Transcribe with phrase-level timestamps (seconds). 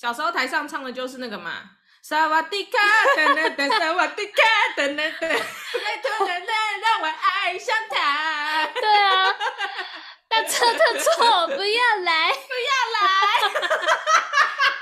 [0.00, 1.50] 小时候台上唱的就是那个嘛，
[2.02, 2.78] 萨瓦迪卡，
[3.16, 4.42] 等等等， 萨瓦迪卡，
[4.76, 5.36] 等等等，拜
[6.00, 8.66] 托等等让我爱上他。
[8.80, 9.34] 对啊，
[10.28, 13.02] 大错特错，不要来，不要来。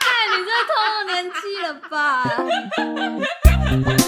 [0.01, 0.07] 看
[0.39, 1.97] 你这透露年纪了吧？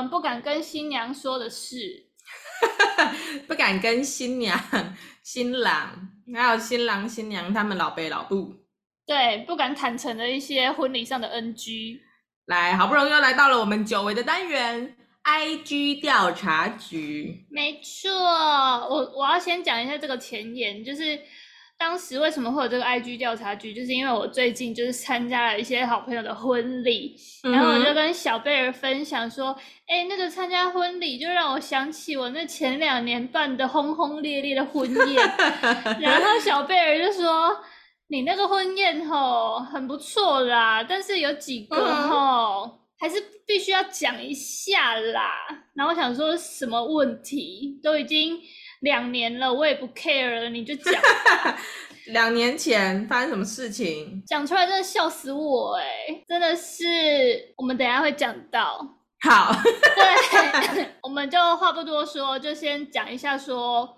[0.00, 2.06] 们不敢跟新娘说的事，
[3.46, 4.58] 不敢跟新娘、
[5.22, 8.54] 新郎，还有新郎、新娘他们老辈老母，
[9.06, 12.00] 对，不敢坦诚的一些婚礼上的 NG。
[12.46, 17.46] 来，好不容易又来到了我们久违的单元 IG 调查局。
[17.50, 21.20] 没错，我我要先讲一下这个前言，就是。
[21.78, 23.72] 当时为什么会有这个 IG 调查局？
[23.72, 35.16] 就是因为我最近就是参加了一些好朋友的婚礼，嗯、然后我就跟小贝儿分享说：“哎、欸，那个参加婚礼就让我想起我那前两年办的轰轰烈烈的婚宴。
[36.02, 37.56] ”然后小贝儿就说
[38.10, 45.30] ：“你那个婚宴吼很不错啦，但是有几个吼、嗯、还是必须要讲一下啦。”
[45.76, 48.36] 然后我想说什么问题都已经。
[48.80, 50.94] 两年了，我也不 care 了，你就讲。
[52.12, 54.22] 两年前发生什么事情？
[54.26, 56.24] 讲出来真的笑死我哎、欸！
[56.26, 56.86] 真的是，
[57.56, 58.96] 我们等一下会讲到。
[59.20, 63.96] 好，对， 我们就话不多说，就先讲一下说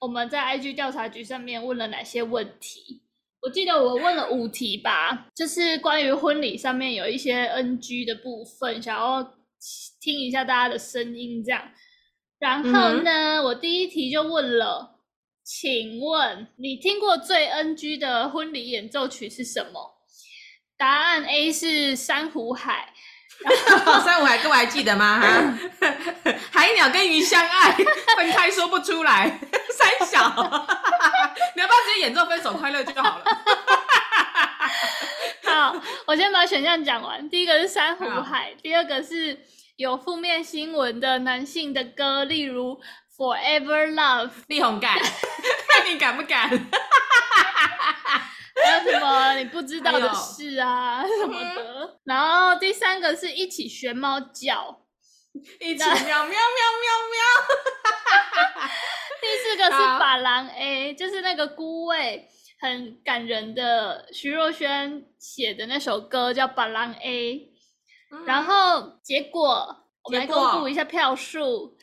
[0.00, 3.02] 我们在 IG 调查局上面问了哪些问题。
[3.40, 9.22] 我记得我问了五题吧，就是关于婚礼上面有一些 NG 的部分，想要
[10.00, 11.62] 听一下大家的声音，这样。
[12.38, 12.70] 然后
[13.02, 14.98] 呢，嗯、我第一题就问了，
[15.42, 19.96] 请问你听过最 NG 的婚礼演奏曲是什么？
[20.76, 22.92] 答案 A 是珊瑚海。
[24.04, 25.18] 珊瑚海，各位还记得吗？
[25.20, 25.58] 哈，
[26.52, 27.72] 海鸟跟鱼相爱，
[28.16, 29.38] 分开说不出来。
[29.70, 30.28] 三小，
[31.56, 33.24] 你要不要直接演奏《分手快乐》就好了？
[35.44, 37.28] 好，我先把选项讲完。
[37.30, 39.38] 第一个是珊瑚海，第二个是。
[39.76, 42.74] 有负面新闻的男性的歌，例如
[43.14, 44.96] 《Forever Love》，力宏敢，
[45.68, 46.48] 看你敢不敢？
[48.56, 51.04] 还有什么你不知道的事啊？
[51.06, 52.00] 什么的。
[52.04, 54.80] 然后第三个是一起学猫叫，
[55.60, 56.38] 一起喵喵喵喵
[57.12, 57.20] 喵。
[59.20, 62.26] 第四个是法郎 A，就是那个孤味
[62.60, 67.34] 很感人的徐若瑄写的那首歌，叫《把郎 A》。
[68.26, 71.76] 然后结果，我们来公布一下票数。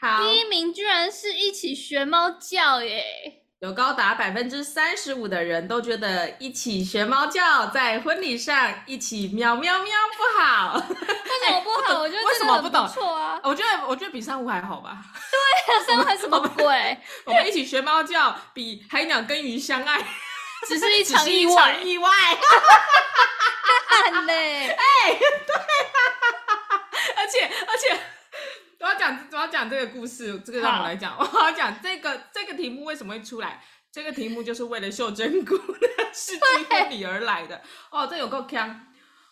[0.00, 3.42] 好，第一名居然是一起学猫叫耶！
[3.60, 10.74] 有高达百分之三十五的人都觉得一起学猫叫在婚礼上一起喵喵喵不好。
[10.76, 11.94] 为什么不好？
[11.94, 13.40] 欸、我觉得这个很不懂错啊。
[13.42, 14.98] 我觉得我觉得比珊瑚还好吧。
[15.30, 16.98] 对啊，珊瑚还什么 鬼？
[17.24, 20.06] 我们一起学猫叫比海鸟跟鱼相爱，
[20.68, 21.80] 只是一场意外。
[21.82, 22.10] 意外。
[24.04, 24.68] 很累。
[24.68, 24.76] 哎，
[25.14, 25.18] 对。
[27.16, 27.98] 而且而且，
[28.80, 31.16] 我要讲我要讲这个故事，这个让我来讲。
[31.18, 33.62] 我要讲这个这个题目为什么会出来？
[33.90, 37.60] 这个题目就是为了秀珍菇的世纪婚礼而来的。
[37.90, 38.80] 哦，这有够坑！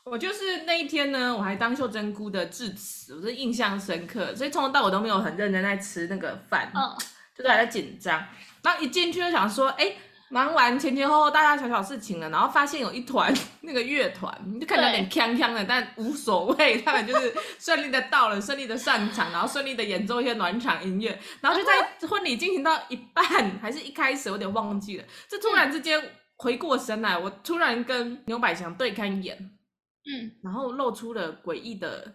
[0.05, 6.97] 我就是那一天呢，我还当秀珍菇的致辞，我是印象深刻，所以从头到尾都没有很认真在吃那个饭，嗯，
[7.37, 8.27] 就是还在紧张。
[8.63, 9.97] 然后一进去就想说，哎。
[10.31, 23.25] 忙完前前后后大大小小事情了，然后发现有一团 那个乐团，你就看着有点锵锵的，但无所谓，他们就是顺利的到了，顺利的上场，然后顺利的演奏一些暖场音乐，然后就在婚礼进行到一半，
[23.61, 26.03] 还是一开始有点忘记了，这突然之间
[26.37, 32.15] 回过神来，我突然跟牛百祥对看一眼，嗯，然后露出了诡异的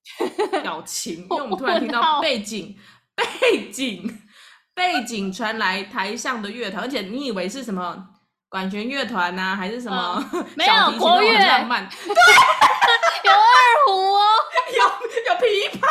[0.62, 2.76] 表情，因为我们突然听到背景
[3.16, 4.22] 背景。
[4.80, 8.02] 背景传来台上的乐团，而且你以为是什么
[8.48, 10.46] 管弦乐团呐，还是什么、嗯？
[10.56, 11.86] 没有国乐，浪漫。
[11.92, 12.16] 对，
[13.26, 13.44] 有二
[13.86, 14.24] 胡哦，
[14.72, 14.82] 有
[15.28, 15.86] 有琵琶。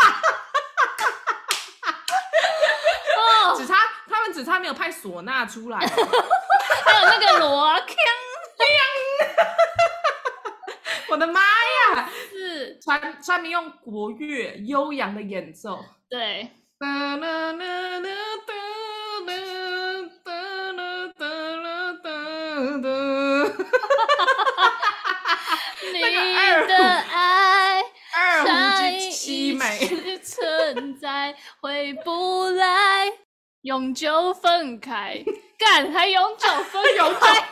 [3.19, 3.75] 哦，只差
[4.09, 7.95] 他们只差没有派唢呐出来，还有那个锣锵锵。
[11.11, 12.09] 我的妈呀！
[12.31, 15.79] 是传传明用国乐悠扬的演奏，
[16.09, 16.53] 对。
[25.93, 26.01] 你
[26.67, 26.75] 的
[27.13, 27.83] 爱，
[28.45, 33.13] 上一世存在，回不来，
[33.63, 35.25] 永久分开，
[35.59, 36.83] 干还永久分
[37.21, 37.49] 开。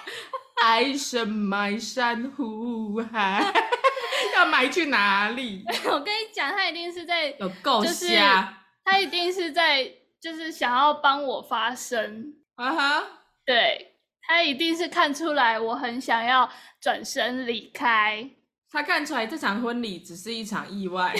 [0.62, 3.52] 爱深埋山湖海，
[4.34, 5.62] 要埋去哪里？
[5.84, 9.86] 我跟你讲，他一定是在有够瞎，他一定是在
[10.20, 13.04] 就是想要帮我发声啊哈，uh.
[13.44, 13.92] 对。
[14.28, 18.28] 他一定是看出来我很想要转身离开，
[18.68, 21.18] 他看出来这场婚礼只是一场意外， 我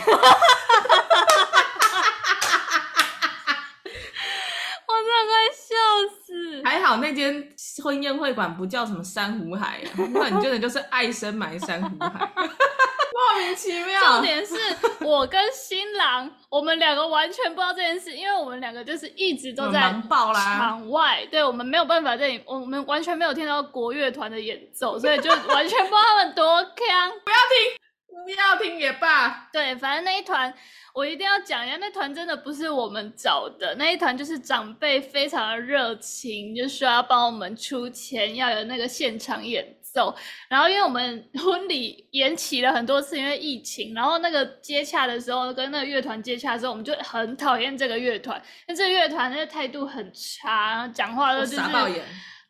[4.99, 5.77] 真的快笑
[6.21, 6.63] 死。
[6.65, 12.29] 还好那间婚宴会馆不叫什么珊瑚海啊，那你真的就是爱生埋珊瑚海。
[13.17, 14.13] 莫名其妙。
[14.13, 14.55] 重点是
[15.01, 27.11] 我跟新郎，我们两个完全不知道这件事，因为我们两个就是一直都在场外，对，我们没有办法在，我们完全没有听到国乐团的演奏，所以就完全不知道他们多强。
[27.25, 29.49] 不要听，不要听也罢。
[29.51, 30.53] 对，反正那一团
[30.93, 39.75] 我一定要讲一下，那团真的不是我们找的，那一团就是长辈非常的热情，就说要帮我们出钱，要有那个现场演。
[39.97, 40.15] 走，
[40.47, 51.57] 然后因为我们 婚礼延期了很多次，因为疫情，然后那个接洽的时候跟那个乐团接洽的时候，我们就很讨厌这个乐团，那这个乐团那个态度很差，讲话都就是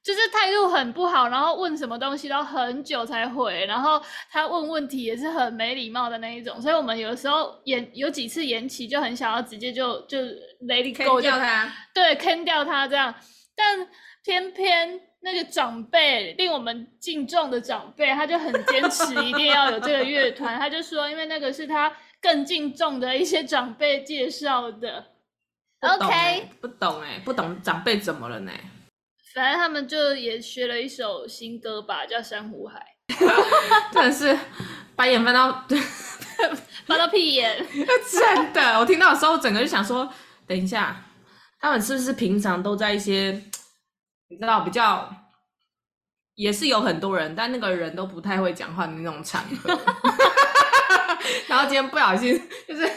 [0.03, 4.01] 就是态度很不好，然后问什么东西都很久才回，然后
[4.31, 10.19] 他问问题也是很没礼貌的那一种，所以我们有时候延有几次延期就很想要直接就就
[10.69, 13.13] let it go 掉他，对，坑掉他这样，
[13.57, 13.89] 但
[14.23, 15.01] 偏偏。
[15.21, 20.57] 那个长辈令我们敬重的长辈，他就很坚持一定要有这个乐团。
[20.57, 21.93] 他就说，因为那个是他
[22.23, 25.05] 更敬重的一些长辈介绍的。
[25.81, 28.53] OK，不懂哎、欸，不懂长辈怎么了呢？
[29.35, 32.81] 反正他们就也学了一首新歌吧，叫《珊瑚海
[33.93, 34.39] 》。真的是
[34.95, 35.67] 把眼翻到
[36.87, 37.67] 翻到屁眼，
[38.09, 38.79] 真的。
[38.79, 40.09] 我听到的时候，我整个就想说，
[40.47, 41.03] 等一下，
[41.67, 43.33] 他们是不是平常都在一些？
[44.29, 45.13] 你知道比较
[46.37, 49.71] 也是有很多人，但那个人都不太会讲话的那种场合。
[51.49, 52.89] 然后今天不小心就是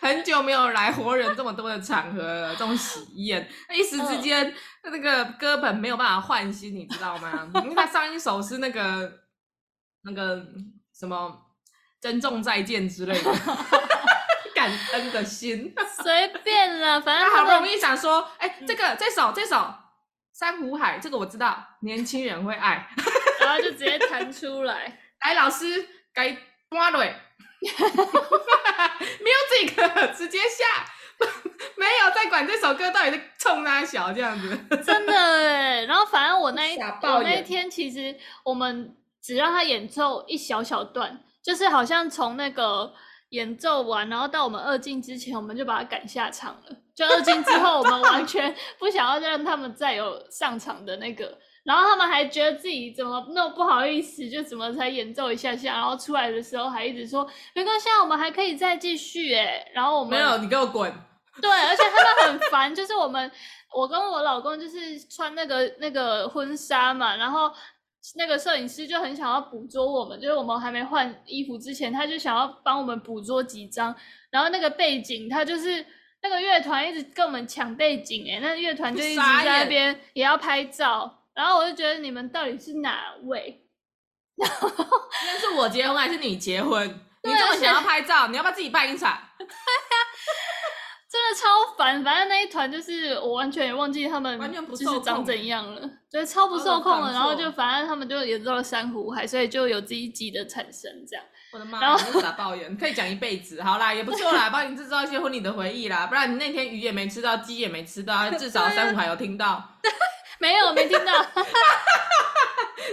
[0.00, 4.54] 很久没有来活人这么多的场合了，这种喜宴，一时之间
[4.84, 7.46] 那个歌本没有办法换新，你知道吗？
[7.56, 9.20] 因为他上一首是那个
[10.04, 10.42] 那个
[10.98, 11.38] 什么
[12.00, 13.34] 珍重再见之类的，
[14.62, 19.74] 感恩的心，随便了，反正他好不容易想说，哎、欸，这个这首这首。
[20.34, 22.88] 珊瑚海，这个我知道，年轻人会爱，
[23.38, 25.00] 然后就直接弹出来。
[25.20, 26.34] 来，老师，该
[26.70, 27.14] 抓蕊
[29.20, 29.76] ，music
[30.16, 30.64] 直接下，
[31.76, 34.56] 没有在管这首歌到底是冲哪小这样子。
[34.84, 42.94] 真的哎，然后反正我那一我那一天其实我们只让他演奏一小小段，就是好像从那个。
[43.32, 46.76] 演奏完，然后到我们二进之前，我们就把他赶下场了。
[46.94, 51.36] 就二进之后，我们完全不想要让他们再有上场的那个。
[51.64, 59.64] 然后他们还觉得自己怎么那么不好意思，就怎么才演奏一下下，然后出来的时候还一直说没关系，我们还可以再继续哎。
[59.72, 60.92] 然后我们没有，你给我滚。
[61.40, 63.30] 对，而且他们很烦，就是我们
[63.74, 67.50] 我跟我老公就是穿那个那个婚纱嘛，然后。
[68.16, 73.94] 那个摄影师就很想要捕捉我们，就是我们还没换衣服之前，他就想要帮我们捕捉几张。
[74.30, 75.84] 然后那个背景，他就是
[76.22, 81.22] 那个乐团一直跟我们抢背景，哎，那乐团就一直在那边也要拍照。
[81.34, 83.66] 然后我就觉得你们到底是哪位？
[84.36, 84.68] 然后
[85.26, 86.88] 那是我结婚还是你结婚？
[87.24, 89.16] 你这么想要拍照，你要不要自己办一场？
[91.12, 94.40] 真的超烦，反正那一团就是我完全也忘记他们
[94.70, 97.12] 就是长怎样了，对，超不受控了。
[97.12, 101.22] 然后就反正他们就演奏了珊瑚海，所以就有这一集的产生这样。
[101.52, 103.62] 我的妈，然后咋抱怨，可以讲一辈子。
[103.62, 106.06] 好啦，也不错啦， 帮你制造一些婚礼的回忆啦。
[106.06, 109.62] 不然你那天鱼也没吃到，鸡也没吃到， 至少珊瑚海有听到。
[110.38, 111.12] 没有，没听到。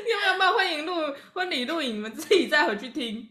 [0.06, 0.94] 你有没有办婚礼录
[1.34, 1.96] 婚礼录影？
[1.96, 3.30] 你们自己再回去听。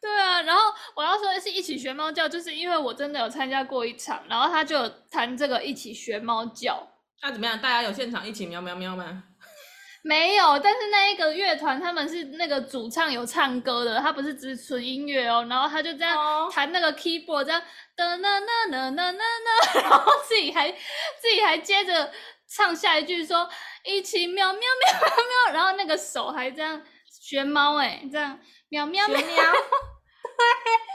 [0.00, 6.88] 对啊，然后我要说的是一起学猫叫，就是因为我真的有参加过一场，然后他就有弹这个一起学猫叫。
[7.22, 7.60] 那、啊、怎么样？
[7.60, 9.24] 大家有现场一起喵喵喵吗？
[10.02, 17.60] 没有，但是那一个乐团他们是那个主唱有唱歌的，他不是只纯音乐哦，然后他就这样弹那个 keyboard，这样
[17.94, 22.10] 哒哒哒哒哒哒哒， 然后自己还自己还接着
[22.48, 23.46] 唱下一句说
[23.84, 26.82] 一起喵喵喵喵喵，然后那个手还这样
[27.30, 28.36] 学猫哎，这样
[28.70, 29.20] 喵喵喵。
[29.20, 29.28] 喵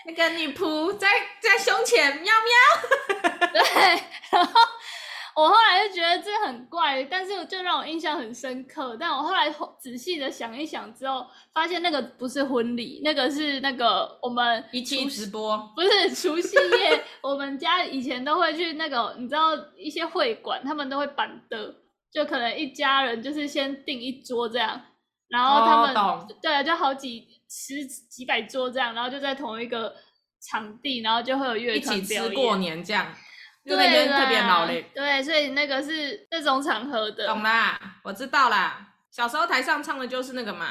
[0.05, 1.07] 那个女仆在
[1.39, 4.61] 在胸前喵喵， 对，然后
[5.33, 8.97] 我后来就觉得这很怪，但是就让我印象很深刻。
[8.99, 9.49] 但我后来
[9.79, 21.73] 仔细的想一想之后，发现那个不是婚礼，那个是那个我们一期直播，不是除夕夜，我们家以前都会去那个，你知道一些会馆，他们都会板的，
[22.11, 24.81] 就可能一家人就是先订一桌这样。
[25.27, 29.95] 然后他们、哦、对，就好几十几百桌这样，然后就在同一个
[30.41, 33.11] 场地，然后就会有乐团一起吃过年这样，
[33.65, 34.91] 对，那边特别闹嘞。
[34.93, 37.25] 对，所以那个是那种场合的。
[37.25, 38.87] 懂啦，我知道啦。
[39.11, 40.67] 小时候台上唱的就是那个嘛，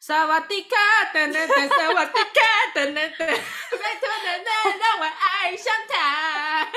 [0.00, 0.76] 萨瓦迪卡
[1.12, 2.30] 噔噔噔，萨瓦迪卡
[2.74, 6.64] 噔噔噔，拜托等等，让我爱上他。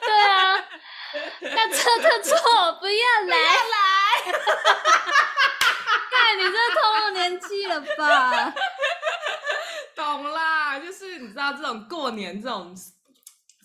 [0.00, 0.64] 对啊，
[1.40, 2.94] 那错错错，不要
[3.26, 3.36] 来，
[4.24, 4.38] 不要来。
[6.10, 8.54] 看，你这透露年纪了吧？
[9.94, 12.74] 懂啦，就是你知道这种过年这种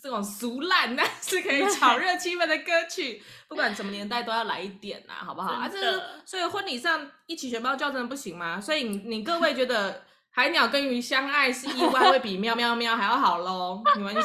[0.01, 5.51] 这种俗烂，但是可以炒热气氛的歌曲，不管什么年代都要来一点呐， 好不好？
[5.53, 8.59] 啊，这是所以婚礼上一起全包叫真的不行吗？
[8.59, 13.83] 所以你你各位觉得海鸟跟鱼相爱是意外，会比喵喵喵还要好喽？
[13.95, 14.15] 你们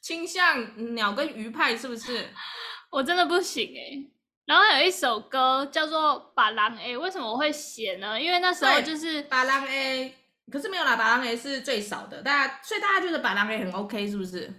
[0.00, 2.32] 倾向鸟跟鱼派是不是？
[2.90, 4.10] 我真的不行哎、欸。
[4.50, 8.20] 然后有一首歌叫做《把狼 A》，为什么我会写呢？
[8.20, 10.12] 因为那时候就是《把狼 A，》，
[10.52, 14.52] 可是没有啦，《把狼 A》是最少的，大家所以大家觉得《把狼 A》很 OK，是不是？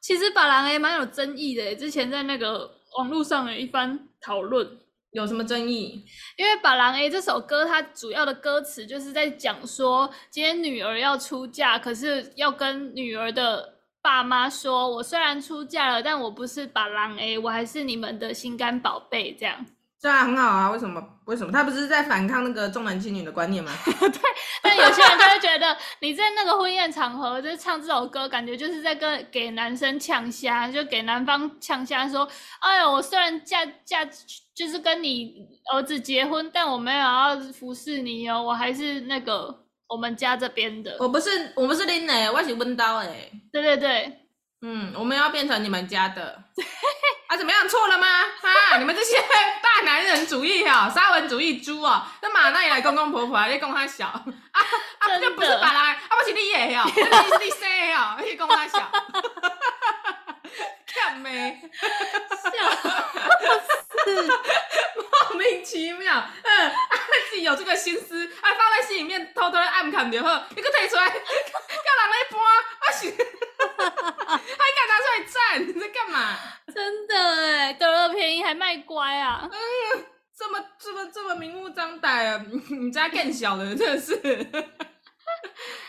[0.00, 4.64] 其实《把狼 A》蛮有争议的，之前在那个网络上有一番讨论，
[5.10, 6.04] 有什么争议？
[6.36, 13.73] 因为《把狼 A》这首歌，它主要的歌词就是在讲说，今天女儿要出嫁，可是要跟女儿的。
[14.04, 19.64] 爸妈说：“我虽然出嫁了，但我不是把郎 A，，我还是你们的心肝宝贝。”这样，
[19.98, 20.70] 这样很好啊。
[20.70, 21.02] 为什么？
[21.24, 21.50] 为什么？
[21.50, 23.72] 他不是在反抗那个重男轻女的观念吗？
[23.98, 24.20] 对。
[24.62, 32.28] 但有些人就会觉得，你在那个婚宴场合就是唱这首歌，感觉就是在跟给男生呛虾，就给男方呛虾说
[32.60, 34.04] ：“哎呦，我虽然嫁嫁
[34.54, 43.30] 就是跟你儿子结婚，但我没有要服侍你哦，我还是那个。”我们家这边的，我不是，我不是拎的，我是温刀哎。
[43.52, 44.20] 对对对，
[44.62, 46.42] 嗯，我们要变成你们家的，
[47.28, 47.68] 啊，怎么样？
[47.68, 48.06] 错了吗？
[48.06, 49.16] 啊， 你们这些
[49.62, 54.24] 大男人主义哈、喔，沙文主义猪哦、喔，那马那也来公公婆婆，你供他小啊
[54.98, 58.90] 啊，这不是把来，啊不是你也哦，你是你生哦，你供他小，
[60.86, 61.60] 看没？
[61.80, 63.83] 笑死。
[65.30, 66.72] 莫名其妙，嗯，
[67.30, 71.20] 自己有这个心思，啊，放在心里面，偷偷的暗砍就好，你给我提出来， 叫人
[72.10, 73.10] 来搬，我是，
[74.26, 76.36] 还敢拿出来战，你在干嘛？
[76.74, 79.48] 真的哎，得了便宜还卖乖啊！
[79.50, 80.04] 嗯，
[80.36, 82.44] 这么这么这么明目张胆啊！
[82.70, 84.16] 你家更小的真的是，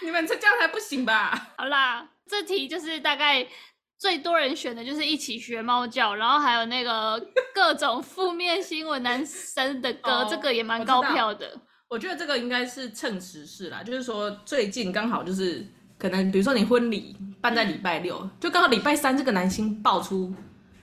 [0.02, 1.54] 你们这这样才不行吧？
[1.58, 3.48] 好啦，这题就是大概。
[3.98, 7.20] 最多人选的就是一起学猫叫，然后还有那个
[7.54, 11.52] 各种负面新闻男生的歌，哦、这个也蛮高票的
[11.88, 11.96] 我。
[11.96, 15.66] 我觉得这个应该是趁时事啦，就是说最近刚好就是
[15.98, 20.34] 可能，比如说你婚礼办在礼拜六，嗯、就刚好礼拜三这个男星爆出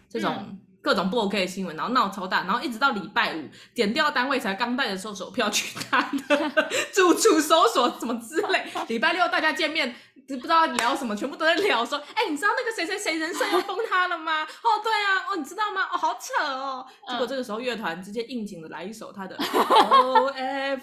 [0.08, 0.34] 这种。
[0.38, 6.50] 嗯各种不 OK 的新闻，然后闹超大，然后一直到礼拜五点掉单位才刚带着搜索票去他的
[6.92, 8.64] 住处搜索什么之类。
[8.88, 9.94] 礼拜六大家见面，
[10.36, 14.42] 不知道聊什么，全部都在聊说，哎、欸，你知道那个谁谁谁人设要崩塌了吗？
[14.62, 15.88] 哦，对啊，哦，你知道吗？
[15.92, 16.86] 哦，好扯哦。
[17.08, 20.78] 结果这个时候乐团直接应景的来一首他的 Forever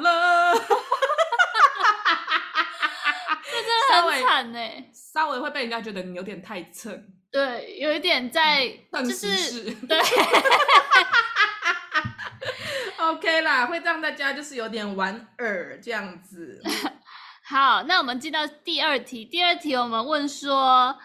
[0.00, 0.62] Love，
[3.44, 4.58] 这真的很惨 呢，
[4.92, 7.06] 稍微会被人家觉得你有点太蹭。
[7.30, 9.98] 对，有一点在，嗯、就是对，
[12.98, 16.62] OK 啦，会让大家就是有点玩耳这样子。
[17.46, 19.22] 好，那我们进到第二题。
[19.24, 20.98] 第二题我们问说，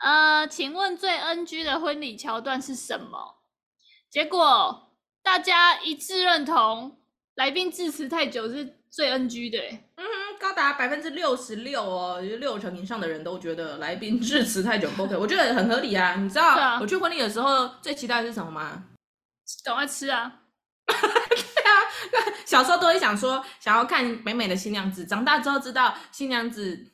[0.00, 3.36] 呃，请问最 NG 的婚礼桥段是什么？
[4.10, 6.98] 结果大家一致认同，
[7.36, 9.58] 来宾致辞太久是最 NG 的。
[9.94, 16.16] 嗯哼高达百分之六十六哦，就六成以上的人都觉得来宾致辞太久不 OK，我觉得很合理啊。
[16.16, 18.84] 你知道、啊、我去婚礼的时候最期待的是什么吗？
[19.64, 20.40] 赶快吃啊！
[22.10, 26.92] 对啊，小时候都会想说想要看美美的新娘子，长大之后知道新娘子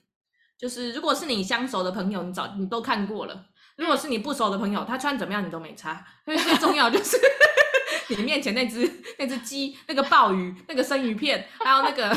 [0.58, 3.34] 就是，如果是你相熟的朋友，你早你都看过了；
[3.76, 6.04] 如果是你不熟的朋友，他穿怎么样你都没差。
[6.26, 7.18] 因为最重要就是
[8.08, 8.88] 你面前那只
[9.18, 12.16] 那只鸡、那个鲍鱼、那个生鱼片，还有那个。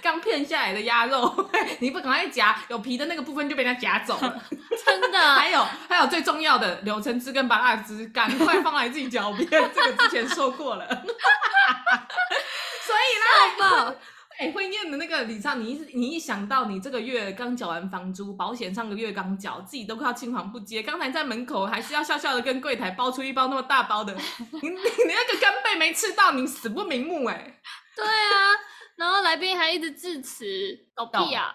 [0.00, 1.50] 刚片下来的鸭肉，
[1.80, 4.42] 你不赶快夹，有皮的那个部分就被人家夹走了。
[4.84, 9.48] 真的， 还有还有最重要的柳橙汁跟芭乐汁，赶快放来自己脚边。
[9.48, 10.86] 这个之前说过了。
[12.84, 13.96] 所以呢，
[14.38, 20.82] 哎、欸，婚宴的那个李畅，你一你一想到你这个月刚缴完房租，保险上个月刚缴，自己都快要青黄不接。
[20.82, 24.74] 刚才在门口还是要笑笑的跟柜台包出一包那么大包的，你你
[25.06, 27.60] 那个干贝没吃到，你死不瞑目哎、欸。
[27.94, 28.71] 对啊。
[28.96, 30.44] 然后来宾还一直致辞，
[30.94, 31.54] 搞屁啊！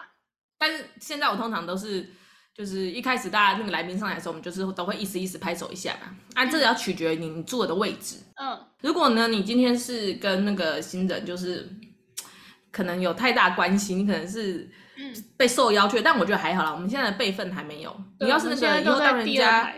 [0.57, 2.09] 但是现在我通常都是，
[2.53, 6.15] 就是一开始大家那个来宾上来的时候，我们就是都会意思意思拍手一下嘛。
[6.33, 8.17] 啊，这个要取决于你坐的位置。
[8.41, 11.69] 嗯，如果呢，你今天是跟那个新人，就是
[12.71, 14.69] 可能有太大关系，你可能是
[15.37, 16.73] 被受邀去，但我觉得还好啦。
[16.73, 17.95] 我们现在的辈分还没有。
[18.19, 19.71] 你要是那个以后当人家，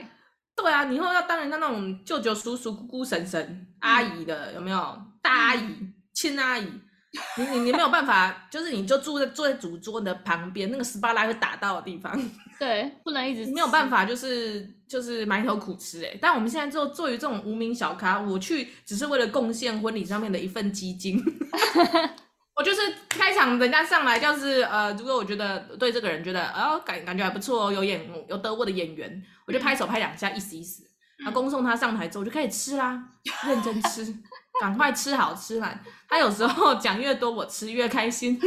[0.56, 4.98] 对啊，你以后要当人家那种舅舅、叔叔、姑姑、婶婶、阿姨的，有没有？
[5.22, 5.75] 大阿姨、
[6.13, 6.66] 亲阿姨。
[7.38, 12.16] 你你你没有办法，就是你就住在坐在主桌的旁边，那个斯巴拉会打到的地方，
[12.60, 16.16] 对，不能一直没有办法，就是就是埋头苦吃哎。
[16.22, 21.20] 但我们现在做做于这种无名小咖，我去只是为了贡献婚礼上面的一份基金。
[22.56, 30.84] 我就是开场人家上来就是呃，如果我觉得对这个人觉得哦感感觉还不错哦，有演有得过的演员，我就拍手拍两下，意思意思。
[31.24, 33.01] 他恭送他上台之后，我就开始吃啦，
[33.48, 34.04] 认真吃。
[34.60, 38.39] 赶快吃好吃满，他有时候讲越多，我吃越开心。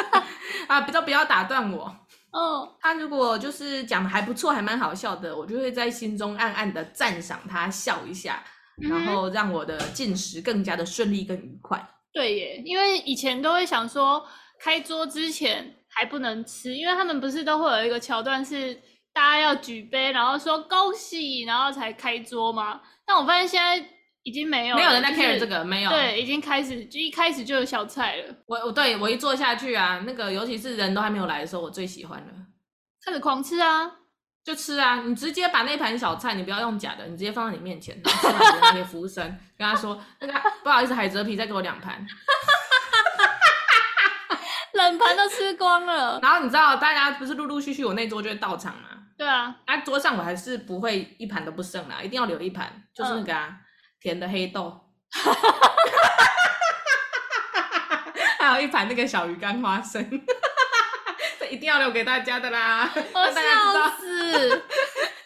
[0.68, 1.84] 啊，都不要打断我。
[2.32, 8.42] 哦，他如果就是讲的还不错，还蛮好笑的，我就会在心中暗暗的赞赏他，笑一下，
[8.76, 11.82] 然后让我的进食更加的顺利跟愉快。
[12.12, 14.22] 对耶，因为以前都会想说，
[14.60, 18.74] 开桌之前还不能吃，因为他们不是都会有一个桥段是
[19.14, 22.82] 大家要举杯，然后说恭喜，然后才开桌吗？
[23.06, 23.95] 但我发现现在。
[24.26, 25.90] 已经没有，没有人在 care 这个，没有。
[25.90, 28.34] 对，已经开始，就一开始就有小菜了。
[28.46, 32.26] 我我对我一坐下去啊，那个尤其是人都还没有来的时候，我最喜欢了。
[33.04, 33.88] 开始狂吃啊，
[34.42, 35.00] 就吃啊！
[35.06, 39.24] 你直接把那盘小菜，你不要用假的，你直接放在你面前，然后 吃完那些服务生
[39.56, 40.32] 跟他说：“那个
[40.64, 42.04] 不好意思，海蜇皮再给我两盘。”
[44.74, 46.18] 冷盘都吃光了。
[46.20, 48.88] 然后你知道，大家不是陆陆续续我那桌就会到场吗？
[49.16, 53.46] 对啊，啊，桌上我还是不会一盘都不剩啦，一定要留一盘，就是那个啊。
[53.50, 53.65] 嗯
[54.06, 54.72] 甜的黑豆，
[58.38, 60.00] 还有一盘那个小鱼干花生，
[61.40, 62.88] 这一定要留给大家的啦！
[63.12, 64.62] 让大家知道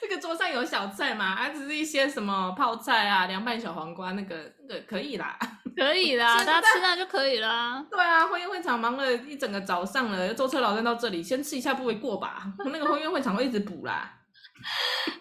[0.00, 5.38] 这个桌上有小菜嘛，啊，只是一些什么泡菜啊、凉拌小黄瓜，那个那个可以啦，
[5.76, 7.84] 可以啦，大家吃那就可以啦。
[7.90, 12.44] 对啊，婚宴会场忙了一整个早上了，舟车劳顿到这里，先吃一下不为过吧？
[12.64, 14.14] 那个婚宴会场会一直补啦。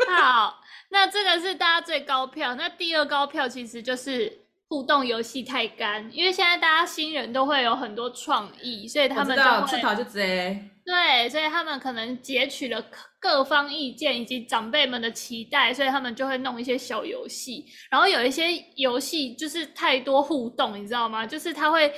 [0.08, 0.62] 好。
[0.92, 12.84] 那这个是大家最高票，那第二高票其实就是互动游戏太干，因为现在大家新人都会有很多创意，所以他们就会出逃就直接对，所以他们可能截取了
[13.20, 21.24] 各方意见以及长辈们的期待，所以他们就会弄一些小游戏，然后有一些游戏就是太多互动，你知道吗？
[21.28, 21.94] 就是他会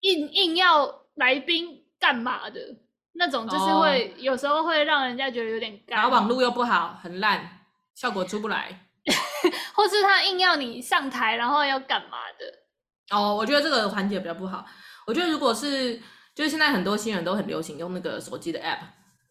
[0.00, 2.60] 硬硬要来宾干嘛的
[3.14, 7.60] 那种，就是会、哦、有时候会让人家觉得有点干，然后网络又不好，很烂。
[7.94, 8.88] 效果出不来，
[9.74, 13.16] 或是他硬要你上台，然后要干嘛的？
[13.16, 14.64] 哦，我觉得这个环节比较不好。
[15.06, 16.00] 我觉得如果是，
[16.34, 18.78] 就是现在很多新人都很流行用那个手机的 app，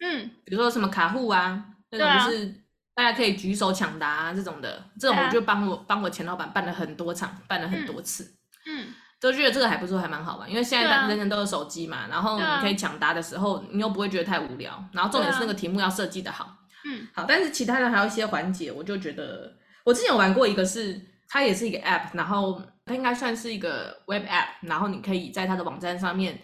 [0.00, 2.46] 嗯，比如说什么卡户啊，那种就是
[2.94, 16.58] 大家可以举手抢答啊这种的，这种我就帮我帮我前老板办了很多场，办了很多次，嗯，都觉得这个还不错，还蛮好玩，因为现在人人都有手机嘛，然后你可以抢答的时候，你又不会觉得太无聊，然后重点是那个题目要设计的好。
[16.84, 19.52] 嗯，好，但是其他的还有一些环节，我就觉得
[19.84, 26.38] 我之前有玩过一个是，是它也是一个 app，然后它应该算是一个 web app，然后你可以在它的网站上面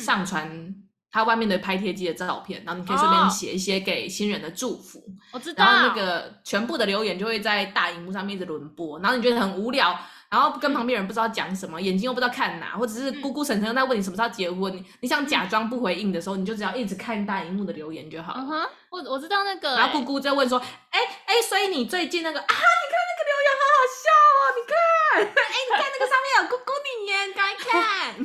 [0.00, 0.74] 上传
[1.10, 5.02] 它外面的拍贴机的照片，然后你可以顺便写一些给新人的祝福。
[5.32, 5.64] 我知道。
[5.64, 9.98] 然后那个全部的留言就会在大荧幕上面一直轮播，然后你觉得很无聊。
[10.32, 18.32] 然后跟旁边人不知道讲什么，眼睛又不知道看哪，或者是姑姑婶婶又在问你什么时候结婚，你你想假装不回应的时候，你就只要一直看大荧幕的留言就好。
[18.34, 19.76] 嗯哼，我我知道那个。
[19.76, 22.62] 然后姑姑在问说，哎哎，所以你最近那个啊，你看
[23.10, 24.08] 那个留言好好笑
[24.40, 24.74] 哦，你看，
[25.20, 28.16] 哎，你看那个上面有姑姑你耶，你赶快看。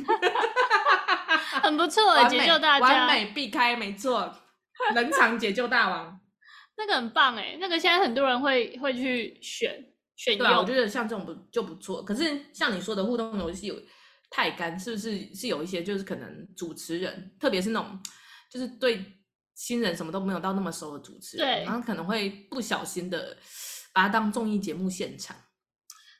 [1.62, 4.32] 很不错，解救大家，完美避开，没错，
[4.94, 6.18] 冷场解救大王，
[6.78, 9.84] 那个很棒哎，那个现在很多人会会去选。
[10.18, 12.04] 选对啊，我觉得像这种不就不错。
[12.04, 13.76] 可是像你说的互动游戏有
[14.28, 17.96] 太干，是不是是有一些就是可能主持人，特别是那种
[18.50, 19.04] 就是对
[19.54, 23.36] 新人什么都没有到那么熟的主持人，对，然后可能会不小心的
[23.92, 25.36] 把它当综艺节目现场。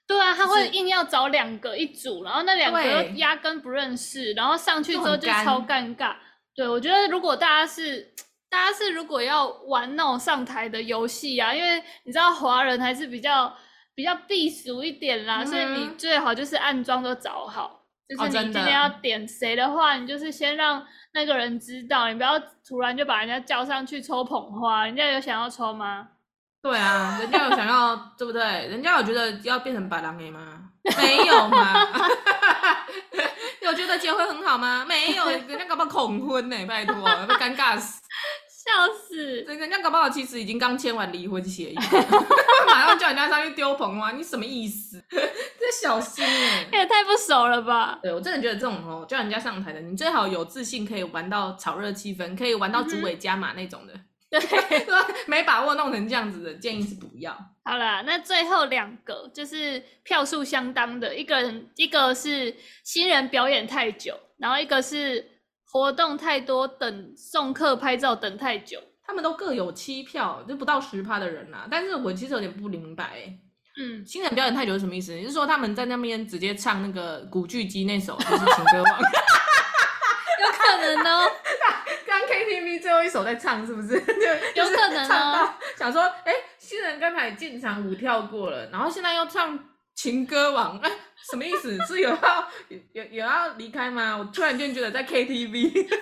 [0.07, 6.15] 对啊，他会硬要找两个一组，然后那两个压根不认识，然后上去之后就超尴尬。
[6.55, 8.15] 对，我觉得如果大家是
[8.49, 13.53] 大家是如果要玩那种上台的游戏啊，因为你知道华人还是比较。
[13.99, 26.11] 比较避俗一点啦，嗯、所以你最好就是暗桩都找好，就是你今天要点谁的话，你就是先让那个人知道，你不要突然就把人家叫上去抽捧花，人家有想要抽吗？
[26.63, 28.41] 对啊，人家有想要， 对不对？
[28.69, 30.71] 人家有觉得要变成白狼 A 吗？
[30.97, 31.75] 没有吗？
[33.63, 34.85] 有觉得结婚很好吗？
[34.89, 36.95] 没有，人家搞不好恐婚呢，拜托，
[37.27, 38.01] 被尴尬死。
[38.69, 39.43] 笑死！
[39.45, 41.75] 人家搞不好其实已经刚签完离婚协议，
[42.69, 44.13] 马上叫人家上去丢棚吗？
[44.13, 45.03] 你什么意思？
[45.11, 46.23] 这小心
[46.71, 47.99] 哎，也太不熟了吧？
[48.03, 53.95] 对，我真的觉得这种哦，叫人家上台的，你最好有自信，可以玩到炒热气氛，可以玩到主委加码那种的。
[54.31, 54.39] 对，
[55.27, 57.33] 没把握弄成这样子的，建议是不要。
[57.65, 62.55] 好了，那最后两个就是票数相当的，一个人一个是
[62.85, 65.38] 新人表演太久，然后一个是。
[65.71, 71.69] 活动太多，等送客拍照等太久，他们都各有七票，就不到十趴的人啦。
[71.71, 73.33] 但是我其实有点不明白，
[73.79, 75.13] 嗯，新人表演太久是什么意思？
[75.15, 78.99] 你是说他们在那边直接唱那个古巨基那首就是情歌王，
[80.41, 81.31] 有可能哦。
[82.07, 83.95] 刚 KTV 最后一首在唱是不是？
[84.57, 85.55] 有可能哦。
[85.77, 89.59] 想说，哎、欸，新人刚才进场舞跳过了，然后现在又唱
[89.99, 90.81] 情歌王。
[91.29, 91.77] 什么意思？
[91.85, 92.49] 是有要
[92.93, 94.17] 有有要离开吗？
[94.17, 95.93] 我突然间觉得在 KTV，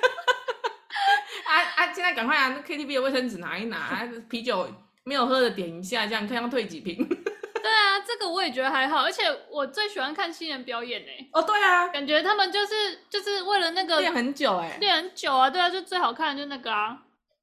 [1.46, 1.92] 啊啊！
[1.94, 2.48] 现在赶快啊！
[2.54, 4.70] 那 KTV 的卫生纸拿一拿，啤酒
[5.04, 7.09] 没有喝的点一下，这样看要退几瓶。
[7.09, 11.30] 对啊，这个我也觉得还好，而且我最喜欢看新人表演呢。
[11.32, 16.96] 哦，对啊，感觉他们就是就是为了那个练很久哎，练很久啊，对啊，就最好看的就那个啊。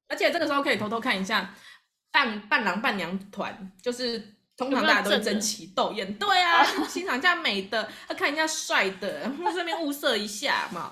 [0.08, 1.52] 而且这个时候可以偷偷看一下
[2.12, 4.30] 伴伴郎伴娘团，就是。
[4.56, 10.90] 通常大家都会争奇斗艳，对啊，欣赏一下美的，要看一下帅的，顺便物色一下嘛。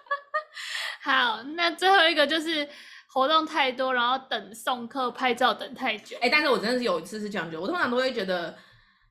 [1.02, 2.68] 好，那最后一个就是
[3.10, 6.16] 活动太多，然后等送客拍照等太久。
[6.18, 8.54] 哎、欸，但是我真的是有一次是这样觉得，我通常都会觉得，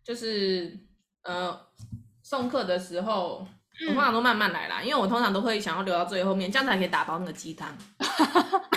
[0.04, 0.78] 就是
[1.24, 1.60] 呃
[2.22, 3.48] 送客的时候，
[3.88, 7.76] 我通常都慢慢来啦，嗯、因为我通常都会想要留到最后面，这样才可以打包那个鸡汤。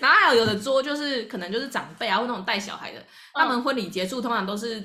[0.00, 4.82] 然后还有有的桌就是可能就是长辈啊，或那种带小孩的，他们婚礼结束通常都是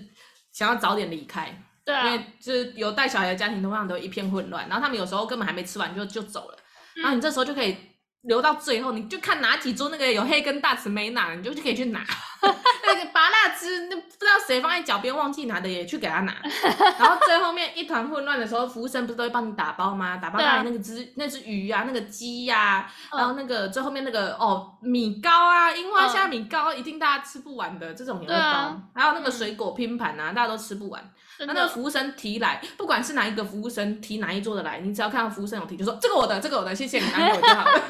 [0.51, 6.57] 想要早点离开，对啊，因为就是有带小孩的家庭通常都一片混乱，然后他们有时候根本还没吃完就就走了，
[6.95, 7.75] 然后你这时候就可以。
[8.23, 12.03] 留到最后，你就看哪几桌那个有黑根大匙没拿，你就就可以去拿。
[12.41, 16.35] 那个拔蜡汁，那不知道谁放在脚边忘记拿的，也去给他拿。
[16.97, 20.17] 然后最后面一团混乱的时候，服务生不是都会帮你打包吗？
[20.17, 28.39] 打包那里那个只那只鱼啊，那个鸡呀、啊，然后那个最后面那个哦米糕啊，樱花虾米糕，一定大家吃不完的这种也会包。
[28.41, 31.13] 啊、还有那个水果拼盘啊，大家都吃不完。
[31.39, 37.71] 那那个服务生提来，不管是哪一个服务生提哪一桌的来，你只要看到服务生有提，就说这个我的，这个我的，谢谢你拿给我就好了。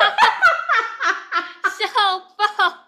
[1.79, 2.87] 笑爆！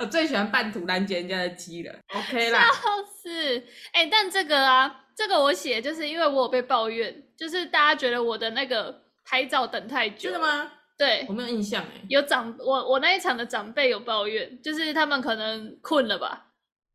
[0.00, 1.94] 我最喜欢半途拦截人家的鸡了。
[2.14, 2.60] OK 啦。
[2.60, 2.72] 笑
[3.12, 3.58] 死！
[3.92, 10.30] 哎、欸，但这个啊，这个我写就是因为我有被抱怨，就是大家觉得我的那个拍照等太久。
[10.30, 10.70] 真的吗？
[10.96, 12.00] 对，我没有印象哎。
[12.08, 16.46] 有长我我那一场的长辈有抱怨，就是他们可能困了吧，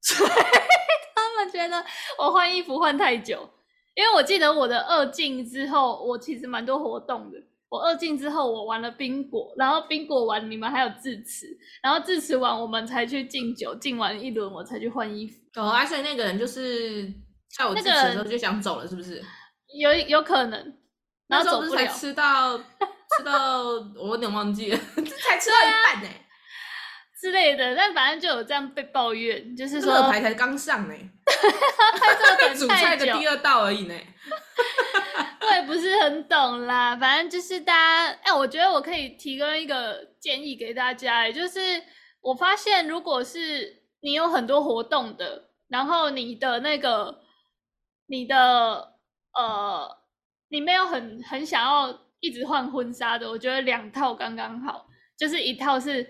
[1.47, 1.85] 所以他们觉得
[2.17, 3.49] 我换衣服换太久。
[3.95, 7.37] 因为我记得我的二进之后，我其实蛮多活动的。
[7.67, 11.45] 我二进之后，我玩了冰果，然后冰果完，你们还有致辞，
[11.83, 15.37] 然后致辞完，我们才去敬酒，敬完一轮，我才去换衣服。
[15.59, 17.11] 哦，而且那个人就是
[17.57, 19.21] 在我致辞的时候就想走了，是不是？
[19.77, 20.77] 有有可能，
[21.27, 23.63] 然后走不了，才吃到吃到，
[23.97, 26.25] 我有点忘记了， 才吃到一半呢、欸。
[27.21, 30.95] 之类的，但反正就有这样被抱怨，就是说这牌才刚上呢，
[32.57, 33.95] 主菜的第二道而已呢。
[35.41, 41.59] 我也不是很懂啦，反正就是大家，哎、欸，我觉得我可以提供一个建议给大家，就是
[42.21, 47.21] 我发现，如果是你有很多活动的，然后你的那个
[48.07, 48.93] 你的
[49.33, 49.97] 呃，
[50.49, 54.85] 你没有很很想要一直换婚纱的，我觉得两套刚刚好，
[55.17, 56.07] 就是一套是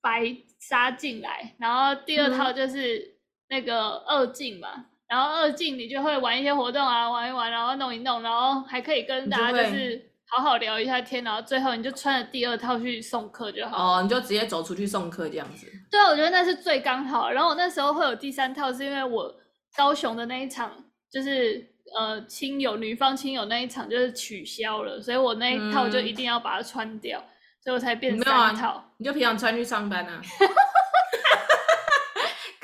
[0.00, 3.17] 白纱进来，然后第二套就是
[3.48, 4.86] 那个二进嘛。
[5.08, 14.00] 然后二进你就会玩一些活动啊，玩一玩，然后弄一弄，然后还可以跟大家就是好好聊一下天，然后最后你就穿着第二套去送客就好。
[14.00, 15.66] 哦，你就直接走出去送客这样子。
[15.90, 17.30] 对啊，我觉得那是最刚好。
[17.30, 19.34] 然后我那时候会有第三套，是因为我
[19.74, 20.70] 高雄的那一场
[21.10, 21.66] 就是
[21.98, 27.32] 呃亲友女方亲友那一场就是取消了，所以我那一套就一定要把它穿掉，嗯、
[27.64, 28.72] 所以我才变三套。
[28.72, 30.20] 啊、你就平常穿去上班啊。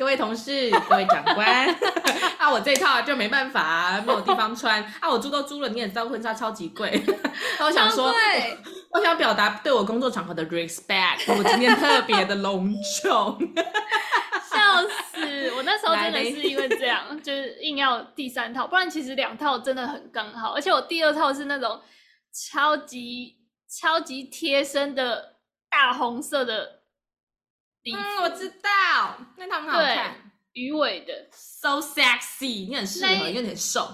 [0.05, 1.67] 各位同事，各位长官，
[2.37, 4.85] 啊，我这套就没办法、啊，没有地方穿。
[5.01, 7.03] 啊，我租都租了，你也知道婚纱超级贵。
[7.59, 8.59] 那我想说，贵
[8.91, 13.39] 我想表达对我工作场合的 respect，我今天特别的隆重。
[14.53, 15.51] 笑死！
[15.57, 20.53] 我那时候真的是因为这样，就是硬要第三套，不然其实两套真的很刚好。
[20.53, 21.81] 而且我第二套是那种
[22.53, 23.39] 超级
[23.81, 25.37] 超级贴身的
[25.71, 26.74] 大红色的。
[27.93, 33.89] 嗯，我知道，那套很好看，鱼尾的，so sexy，你很适合，因为你很瘦。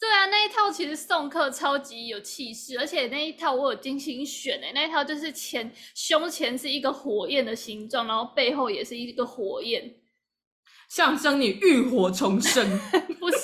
[0.00, 9.94] 对啊，那一套其实送客超级有气势，而且那一套我有精心选诶，那一套就是前胸前是一个火焰的形状，然后背后也是一个火焰，
[10.88, 12.78] 象征你浴火重生，
[13.18, 13.38] 不是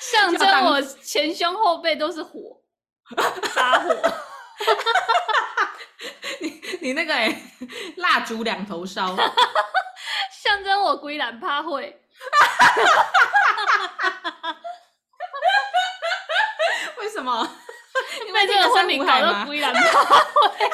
[0.00, 2.62] 象征我前胸后背都是火，
[3.54, 3.94] 发火。
[6.40, 7.42] 你你那个哎、欸，
[7.96, 9.16] 蜡烛两头烧，
[10.30, 12.00] 象征我归兰趴会。
[16.98, 17.56] 为什么？
[18.26, 20.70] 因为这个婚礼搞到归兰趴会。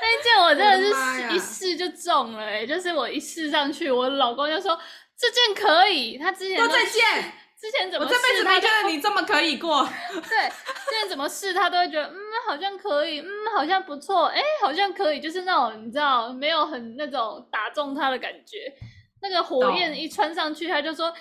[0.00, 4.80] 那一件我真的是试一试就中了哎、欸，就是我一试上去，我老公就说
[5.16, 6.16] 这件可以。
[6.18, 7.32] 他之前都在见。
[7.60, 8.06] 之前怎么？
[8.06, 9.84] 我这辈子没觉得你这么可以过。
[10.12, 12.16] 对，之前怎么试他都会觉得，嗯，
[12.46, 18.72] 好像可以，嗯，好像不错，哎、欸，好像可以，就是那种你知道，没有很那种打中他的感觉。
[19.20, 21.18] 那个火焰一穿上去，他就说，哎、欸，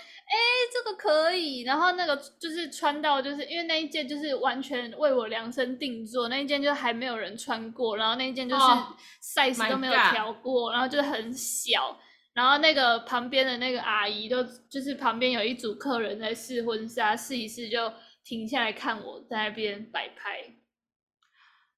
[0.72, 1.64] 这个可以。
[1.64, 8.62] 然后那个就是穿到，就是因为那一件就是完全为我量身定做，那一件就还没有人穿过，然后那一件就是
[9.24, 11.98] size 都没有调过，oh、然后就是很小。
[12.38, 17.92] 然后那个旁边的那个阿姨都就是旁边有一组客人在试婚纱，试一试就
[18.24, 20.44] 停下来看我在那边摆拍，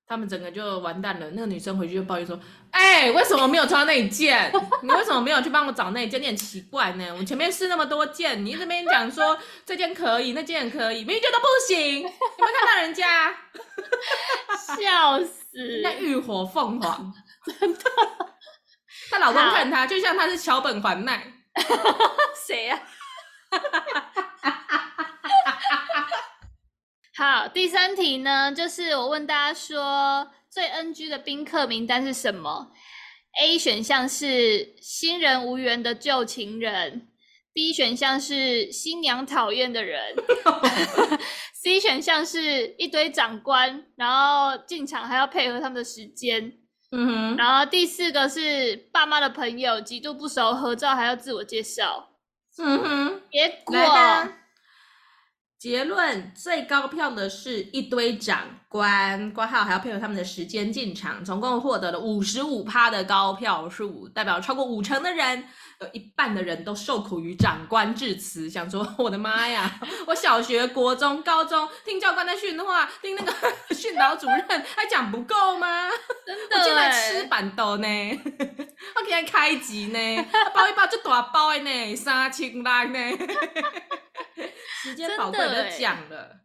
[0.06, 1.30] 他们整个就完蛋了。
[1.30, 2.38] 那个女生回去就抱怨说
[2.72, 4.52] ：“哎、欸，为什么没有穿那一件？
[4.84, 6.22] 你为什么没有去帮我找那一件？
[6.22, 7.16] 你很奇怪呢。
[7.18, 12.02] 我前面试那么多件，你这边讲说这件可以，那件可以，明明觉得不行。
[12.02, 13.34] 有没有看到人家？
[14.76, 15.80] 笑死！
[15.82, 17.14] 那浴火凤凰，
[17.46, 17.80] 真的。”
[19.10, 21.34] 她老公看她，就像她是桥本环奈。
[22.48, 22.82] 谁呀？
[27.18, 32.72] 好，第三题呢，就是我问大家说，最 NG 的宾客名单是什么
[33.42, 37.10] ？A 选项是新人无缘的旧情人
[37.52, 40.16] ，B 选项是新娘讨厌的人，
[41.62, 46.54] C 选项是一堆长官，然后进场还要配合他们的时间。
[46.92, 52.10] 嗯哼，然后第四个是爸妈的朋友，极度不熟，合照还要自我介绍。
[52.58, 53.76] 嗯哼，结果
[55.58, 65.44] 结论最高票的是一堆长官，挂号还要配合他们的时间进场，总共获得了五十五趴的高票数，代表超过五成的人。
[65.82, 69.80] 有一半的人都受苦于长官致辞，想说 我的妈呀！
[70.08, 73.34] 我小学、国中、高中听教官在训话，听那个
[73.74, 75.90] 训导主任还讲不够吗？
[76.26, 83.18] 真的，我现在吃板豆呢，我今天开机呢，包一包就大包的呢，三千来呢，
[84.84, 86.42] 时间宝贵的讲了。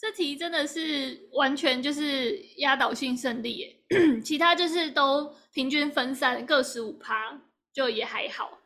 [0.00, 3.76] 这题真的是完全就是压倒性胜利耶，
[4.24, 7.38] 其他就是都平均分散各十五趴，
[7.74, 8.59] 就也还好。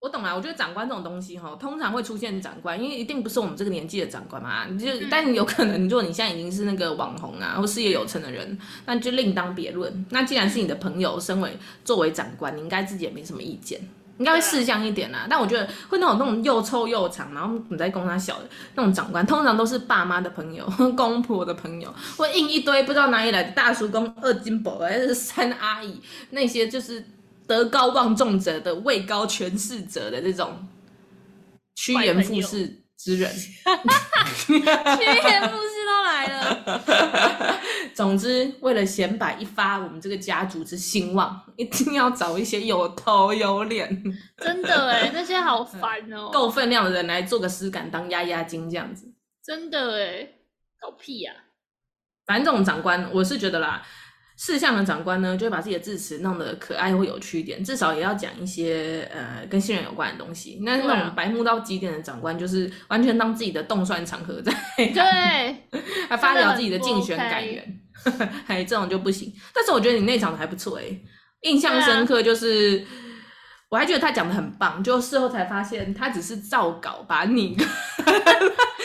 [0.00, 4.64] 我懂了，我觉得长官这种东西哈，通常会出现长官，因为一定不是我们这个年纪的长官嘛。
[4.66, 8.56] 你就，嗯、但有可能，如果你现在已经是那个网红啊，或事业有成的人，
[8.86, 10.06] 那就另当别论。
[10.10, 13.80] 那既然是你的朋友，身为作为长官，你应该自己也没什么意见，
[14.18, 15.18] 应该会识相一点啦。
[15.18, 20.64] 啊、但我觉得会那种那种又臭又长，然后你在供他小的那种长官，通常都是爸妈的朋友、
[20.96, 27.04] 公婆的朋友，会印一堆不知道哪里来的大叔公、二金伯还是三阿姨，那些就是。
[27.48, 30.68] 德高望重者的位高权势者的这种
[31.74, 33.32] 趋炎附势之人，
[34.36, 37.60] 趋炎附势都来了。
[37.96, 43.88] 总之，为了显摆一发我们这个家族之兴旺，一定要找一些有头有脸，
[44.36, 49.10] 真的哎， 那些好烦哦，够分量的人来做个尸感当压压惊这样子，
[49.42, 50.28] 真的哎，
[50.78, 51.40] 搞屁呀、啊！
[52.26, 53.82] 反正这种长官，我是觉得啦。
[54.38, 60.60] 识相的长官呢，就会把自己的致辞弄得可爱或有趣一点，至少也要讲一些呃跟新人有关的东西。
[60.62, 67.80] 那那种白目到极点的长官，就是完全当自己的动算场合在，对， 还发表自己的竞选感言，
[68.46, 69.32] 还这种就不行。
[69.52, 71.02] 但是我觉得你那场还不错诶，
[71.42, 72.86] 印象深刻就是。
[73.70, 77.54] 我还觉得他讲的很棒，就事后才发现他只是照稿把你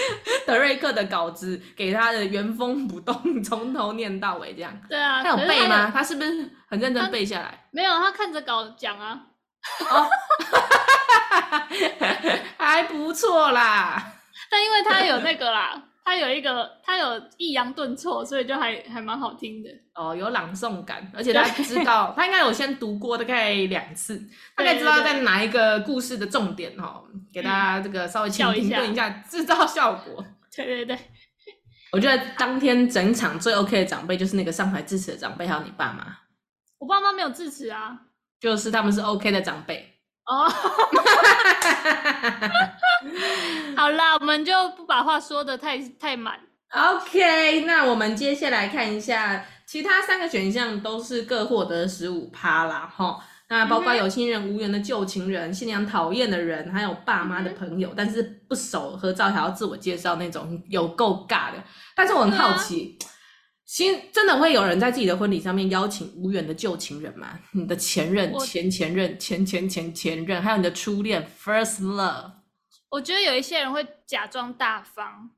[0.45, 4.73] 德瑞克的稿子给他的原封不动，从头念到尾这样。
[4.89, 5.85] 对啊，他有背吗？
[5.93, 7.65] 他，他是不是很认真背下来？
[7.71, 9.19] 没有，他看着稿讲啊。
[9.89, 10.09] 哦，
[12.57, 14.13] 还不错啦。
[14.51, 15.81] 但因为他有那个啦。
[16.05, 19.69] 他有一个，他有抑扬顿挫，所以就还还蛮好听的。
[19.95, 24.17] 哦，有朗诵感，而且他知道，他应该有先读过大概两次，
[24.55, 30.25] 大概知道在哪一个故事的重点哈，给大家这个稍微倾听一下，制造效果。
[30.55, 30.99] 对对对，
[31.91, 36.17] 我觉得当天整场最 OK 的长辈就是那个上台致辞的长辈，还有你爸妈。
[36.79, 37.97] 我爸妈没有致辞啊，
[38.41, 39.92] 就是他们是 OK 的长辈。
[40.25, 40.49] 哦，
[43.75, 46.39] 好啦，我们就不把话说的太太满。
[46.71, 53.19] OK，那我们接下来看一下，其他三个选项都是各获得十五趴啦，哈。
[53.49, 61.61] 那包括有亲人、无缘的旧情人、新娘讨厌的人，还有爸妈的朋友，但是不熟合照还要自我介绍那种，有够尬的。
[61.93, 62.97] 但是我很好奇，
[63.73, 67.39] 新真的会有人在自己的婚礼上面邀请无缘的旧情人吗？
[67.53, 72.33] 你的前任、前前任、前前前前任，还有你的初恋 （first love）？
[72.89, 75.31] 我觉得有一些人会假装大方，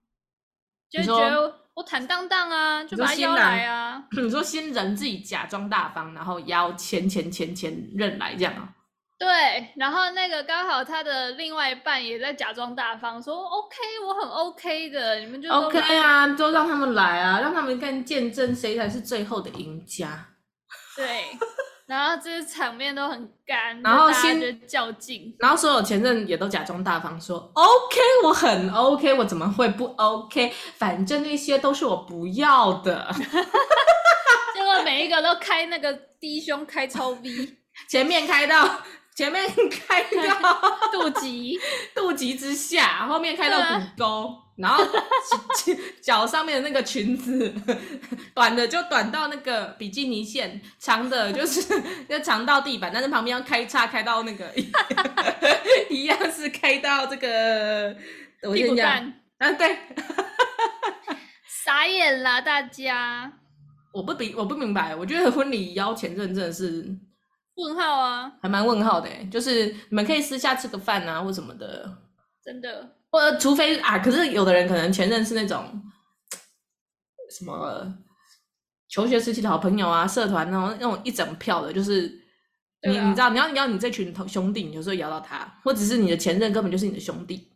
[0.89, 1.61] 就觉得。
[1.75, 4.05] 我坦荡荡啊，就把他邀来啊。
[4.21, 8.74] 你说新人自己假装大方，然后邀前前前前任来这样啊？
[9.17, 20.27] 对，然后那个刚好他的另外一半也在假装大方，说 OK，我很 OK 的，你们就 OK 啊，都让他们来啊，让他们看见证谁才是最后的赢家。
[20.97, 21.25] 对。
[21.87, 30.51] 然后这些场面都很干，然后先较劲，然后所有前任也都假装大方说 OK，我很 OK，我怎么会不 OK？
[30.77, 33.07] 反正那些都是我不要的。
[34.55, 37.55] 结果每一个都开那个低胸开超 V，
[37.87, 38.67] 前面开到
[39.15, 41.57] 前面开到 肚脐，
[41.95, 44.35] 肚脐之下，后面开到骨沟。
[44.57, 44.81] 然后
[46.01, 47.53] 脚上面的那个裙子，
[48.33, 51.61] 短的就短到那个比基尼线，长的就是
[52.07, 54.49] 要长到地板，但是旁边要开叉开到那个
[55.89, 57.93] 一样是开到这个
[58.43, 58.89] 我先讲
[59.39, 59.77] 啊，对，
[61.45, 63.29] 傻眼啦大家！
[63.91, 66.87] 我不比我不明白，我觉得婚礼邀前任真的是
[67.55, 71.97] 问号啊，还蛮问号的，就是你们可以私下吃个饭啊或什么的，
[72.43, 72.95] 真的。
[73.09, 75.81] 或者，除非啊，可是有的人可能前任是那种
[77.37, 77.95] 什么
[78.89, 82.11] 求学时期的好朋友啊，社团那种那种一整票的，就是
[82.85, 87.54] 你、啊、你知道，你要你要你这群兄弟，你有时候摇到他，或者是你的前任根本就是你的兄弟，嗯，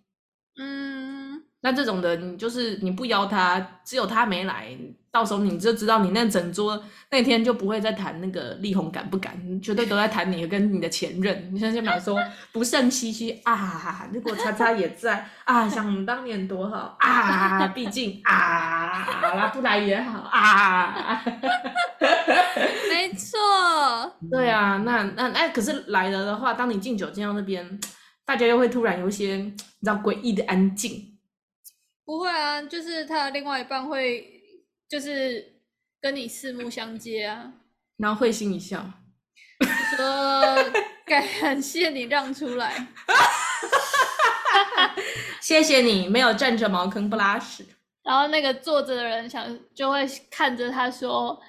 [1.62, 4.78] 那这种的你就是你不邀他，只有他没来。
[5.12, 11.50] 到时候你就知道，你那整桌那天就不会再谈那个力宏敢不敢，绝对都在谈你跟你的前任。
[11.52, 21.24] 你现在就想说不胜唏嘘啊，如果叉叉也在啊，想当年多好啊，毕竟啊，来不来也好啊。
[22.88, 23.40] 没错，
[24.30, 27.80] 对啊，那那哎，可是来了的话，当你敬酒敬到那边，
[28.28, 31.19] 大家又会突然有一些你知道诡异的安静。
[32.10, 34.36] 不会啊，就是他的另外一半会。
[34.90, 35.62] 就是
[36.02, 37.54] 跟你四目相接啊，
[37.98, 38.84] 然后会心一笑，
[39.96, 40.56] 说
[41.06, 42.88] 感谢你让出来，
[45.40, 47.64] 谢谢你没有占着茅坑不拉屎。
[48.02, 51.40] 然后那个坐着的人想就会看着他说，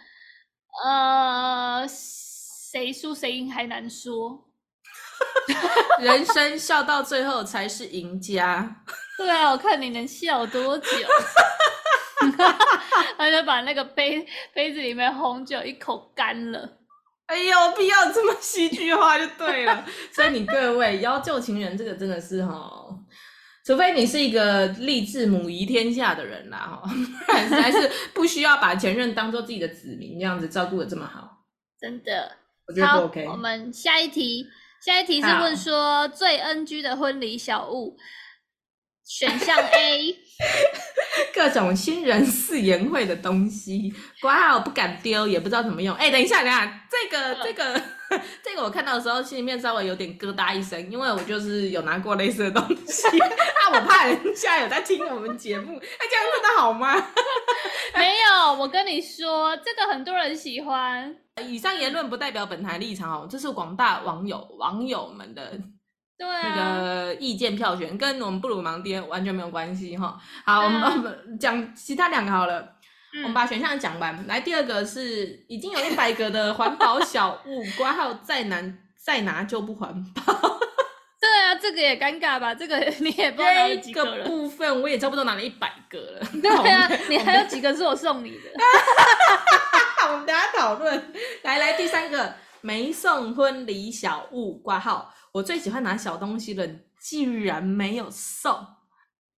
[0.85, 4.51] 呃，谁输谁赢还难说，
[5.99, 8.85] 人生笑到最后才是赢家。
[9.21, 10.87] 对啊，我看你能笑多久。
[13.19, 16.79] 他就把那个杯杯子里面红酒一口干了。
[17.27, 19.85] 哎呦，必要这么戏剧化就对了。
[20.11, 22.73] 所以你各位邀旧情人，这个真的是哈，
[23.67, 26.83] 除非你是一个立志母仪天下的人啦哈，
[27.29, 31.45] 还是不需要把前任当做自己的子民，这样子照顾的这么好。
[31.79, 33.27] 真的，我觉得不 OK。
[33.27, 34.47] 我们下一题，
[34.85, 37.97] 下一题是问说最 NG 的婚礼小物，
[39.11, 40.17] 选项 A。
[41.35, 45.95] 各种新人誓言会的东西，括号不敢丢，也不知道怎么用。
[45.97, 47.83] 哎、欸，等一下，等一下，这个、这个、
[48.43, 56.95] 这个， 我看到的时候，心里面稍微有点咯噔一声，因为我就是有拿过类似的东西， 啊，我怕人家有在听我们节目，哎，这样真的好吗？
[57.95, 61.15] 没有，我跟你说，这个很多人喜欢。
[61.47, 65.59] 以上言论不代表本台立场哦，这是广大网友网友们的。
[66.21, 70.21] 对啊，那个意见票选跟我们布鲁盲爹完全没有关系哈。
[70.45, 72.61] 好，我们讲其他两个好了。
[73.15, 74.27] 嗯、我们把选项讲完。
[74.27, 80.23] 来，第二个是已经有一百个的环保小物，挂号再难再拿就不环保。
[81.19, 82.55] 对啊，这个也尴尬吧？
[82.55, 84.19] 这个你也不知道哪几个了。
[84.19, 86.21] 个部分我也差不多拿了一百个了。
[86.43, 88.51] 对啊， 你还有几个是我送你的？
[90.13, 91.13] 我们等下讨论。
[91.45, 95.15] 来来，第三个没送婚礼小物，挂号。
[95.33, 96.67] 我最喜欢拿小东西了，
[96.99, 98.53] 竟然没有送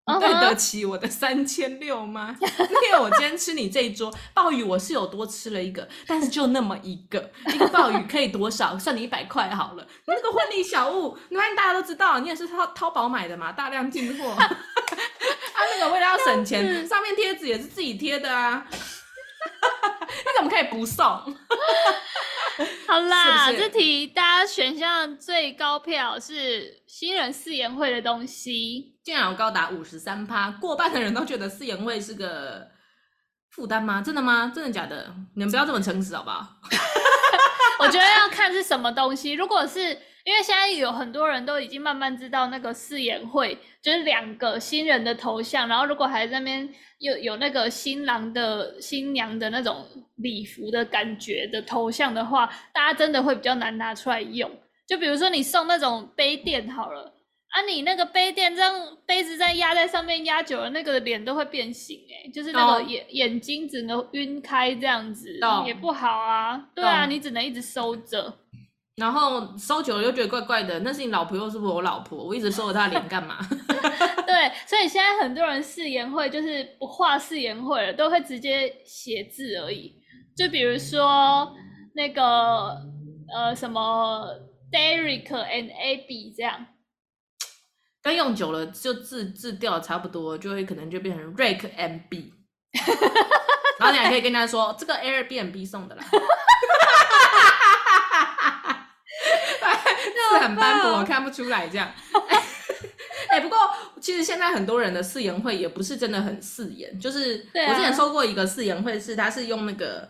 [0.07, 0.20] ，uh huh.
[0.20, 2.34] 对得起我的三千六吗？
[2.40, 8.78] 因为我今天吃你这一桌鲍鱼，我是有多吃了一个，但是就那么一个，一个鲍鱼可以多少？
[8.78, 9.86] 算你一百块好了。
[10.07, 14.30] 那个婚礼小物，你看大家都知道，你也是淘淘宝买的嘛，大量进货。
[14.40, 14.51] 啊，
[15.78, 18.66] 那个为了要省钱，上面贴纸也是自己贴的啊。
[18.70, 21.05] 你怎么可以不送？
[22.86, 32.68] 好啦，是不是这题大家选项最高票是新人四言会的东西，竟然有高达五十三趴，过半的人都觉得四言会是个
[33.50, 34.03] 负担吗？
[34.03, 34.53] 真的吗？
[34.55, 35.14] 真的假的？
[35.34, 36.46] 你们不要这么诚实好不好？
[37.80, 39.32] 我觉得要看是什么东西。
[39.32, 46.68] 如果是因为现在有很多人都已经慢慢知道那个四言会就是两个新人的头像，然后如果还在那边
[46.98, 49.84] 有有那个新郎的新娘的那种
[50.16, 54.50] 礼服的感觉的头像的话，大家真的会比较难拿出来用。
[54.86, 57.12] 就比如说你送那种杯垫好了
[57.48, 58.72] 啊，你那个杯垫这样
[59.04, 63.12] 杯子在压在上面压久了，那个脸都会变形哎、欸，就是那个眼、oh.
[63.12, 65.66] 眼睛只能晕开这样子，oh.
[65.66, 66.68] 也不好啊。
[66.74, 67.08] 对啊，oh.
[67.08, 68.38] 你只能一直收着。
[68.97, 72.22] 然后收久了又觉得怪怪的，那是你老婆又是不是我老婆？
[72.22, 73.38] 我一直收着她的脸干嘛？
[74.26, 79.95] 对，所以现在很多人誓言会就是不画誓言会了，都会直接写字而已。
[80.36, 81.55] 就比如说
[81.95, 82.78] 那个
[83.34, 84.26] 呃什么
[84.70, 86.66] Derek and Abby 这样，
[88.03, 92.32] 但用久了就字字调差不多，就会可能就变成 Rick and B。
[93.78, 96.05] 然后你还可以跟他说这个 Airbnb 送的啦。
[100.32, 101.90] 字很斑驳，我看不出来这样。
[103.28, 103.56] 哎、欸，不过
[103.98, 110.06] 其实现在很多人的誓言会也不是真的很誓言，就是我之前收过一个誓言会，是他是用那个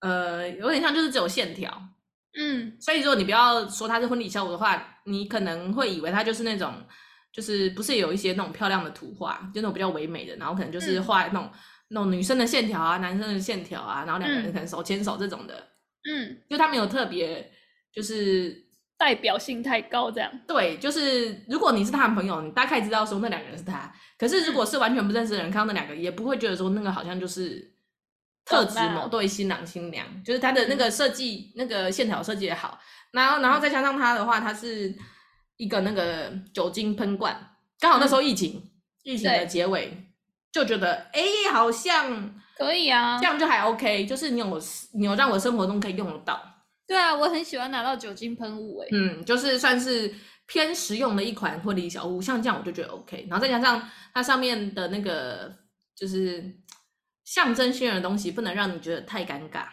[0.00, 1.70] 呃，有点像就是只有线条，
[2.36, 6.74] 嗯，所以如果你不要说它是婚礼效果的话，你可能会以为它就是那种，
[7.32, 11.58] 就是不是有一些那种漂亮的图画，就那种比较唯美的，然后可能就是画那种、嗯、
[11.90, 15.54] 那种女生的线条啊，男生的线条啊，然后两个人可能手牵手这种的，
[16.10, 17.52] 嗯，就他没有特别
[17.92, 18.68] 就是。
[19.00, 20.30] 代表性太高，这样。
[20.46, 23.90] 对，就是如果你是他的朋友，你大概知道说那两个人是他。
[24.18, 27.72] 可是如果是完全不认识的人，看到那两个也不会觉得说那个好像就是
[28.44, 32.78] 特指某对新郎新娘，就是他的那个设计、嗯、那个线条设计也好，
[33.12, 34.94] 然后然后再加上他的话，他是
[35.56, 37.34] 一个那个酒精喷罐，
[37.78, 38.70] 刚好那时候疫情，嗯、
[39.04, 39.96] 疫情的结尾
[40.52, 46.38] 就觉得哎、欸，好像可以啊，这样就还 OK，就是你有你有让我生活中可以用得到。
[46.90, 48.88] 对啊，我很喜欢拿到酒精喷雾诶。
[48.90, 50.12] 嗯，就是算是
[50.46, 53.28] 偏实用的一款婚礼小物，像这样我就觉得 OK。
[53.30, 55.54] 然后再加上它上面的那个
[55.94, 56.44] 就是
[57.24, 59.66] 象征性的东西，不能让你觉得太尴尬。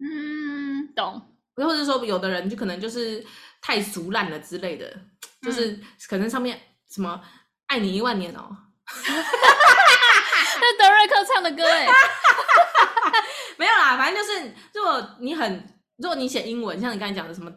[0.00, 1.22] 嗯，懂。
[1.54, 3.24] 或者是说，有的人就可能就是
[3.62, 4.92] 太俗烂了之类的，
[5.42, 5.78] 就是
[6.08, 7.22] 可能上面什么
[7.68, 8.50] “爱你一万年”哦。
[10.60, 11.86] 那德瑞克唱的歌诶。
[13.58, 15.77] 没有啦，反正就是如果你很。
[15.98, 17.52] 如果你写英文，像你刚才讲的什么，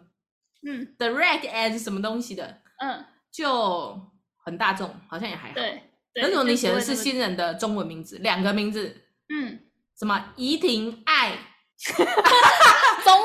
[0.66, 4.00] 嗯，the red as 什么东西的，嗯，就
[4.44, 5.54] 很大众，好像也还好。
[5.54, 9.60] 对，那如果你写的是新人的中文名字，两个名字，嗯，
[9.98, 11.38] 什么怡婷爱，
[13.06, 13.20] 钟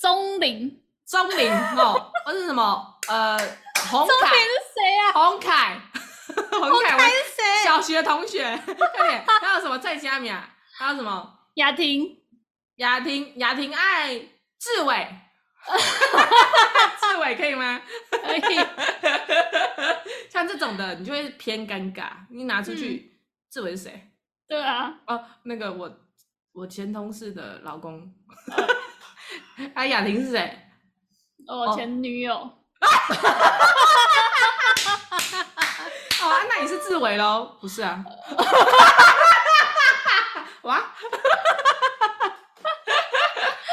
[0.00, 3.36] 钟玲，钟玲哦，或是什么呃，
[3.90, 5.12] 洪凯是谁啊？
[5.12, 5.80] 洪凯，
[6.60, 7.64] 洪凯是谁？
[7.64, 10.54] 小学同学，还有什么蔡佳敏啊？
[10.78, 12.22] 还有什么雅婷，
[12.76, 14.28] 雅婷，雅婷爱。
[14.62, 15.08] 志伟，
[17.00, 17.82] 志伟可以吗？
[18.12, 18.40] 可以。
[20.30, 22.10] 像这种的，你就会偏尴尬。
[22.30, 23.18] 你拿出去，
[23.50, 24.12] 志伟是谁？
[24.46, 24.94] 对啊。
[25.08, 25.92] 哦，那个我
[26.52, 28.14] 我前同事的老公。
[29.74, 30.58] 啊，雅婷是谁？
[31.48, 32.32] 我前女友。
[32.36, 32.56] 哦，
[36.48, 37.58] 那你是志伟喽？
[37.60, 38.04] 不是啊。
[40.62, 40.80] 哇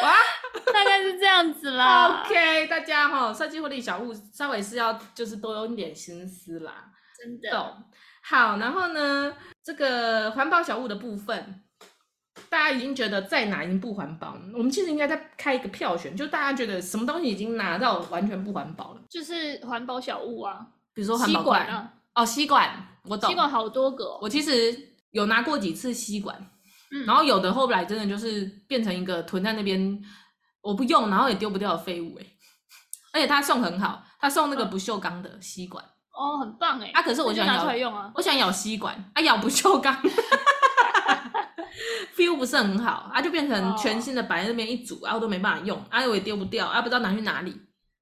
[0.01, 0.17] 哇。
[1.01, 7.77] 是这样子啦，OK，大家哈，设计婚礼小物稍微是要就是多用一点心思啦，真的。
[8.21, 9.33] 好，然后呢，
[9.63, 11.63] 这个环保小物的部分，
[12.49, 21.65] 大家已经觉得在哪已经不环保，我们其实应该再开一个票选，就大家觉得什么东西已经拿到完全不环保了，就是环保小物啊，比如说环保罐。
[21.65, 22.69] 啊，哦，吸管，
[23.05, 24.77] 我懂，吸管好多个哦，我其实
[25.11, 26.37] 有拿过几次吸管，
[26.91, 30.03] 嗯，然后有的后来真的就是变成一个囤在那边。
[30.61, 32.25] 我不用，然后也丢不掉的废物哎，
[33.13, 36.91] 而且他送很好，他送那个不锈钢的吸管哦，很棒哎。
[36.93, 39.95] 啊，可是我想咬，拿出来用啊，我想咬吸管啊，咬不锈钢，
[42.15, 47.51] feel 不是很好啊，就变成全新的摆在那边一组，啊我都没办法用，啊，我也丢不掉，啊，不知道拿去哪里。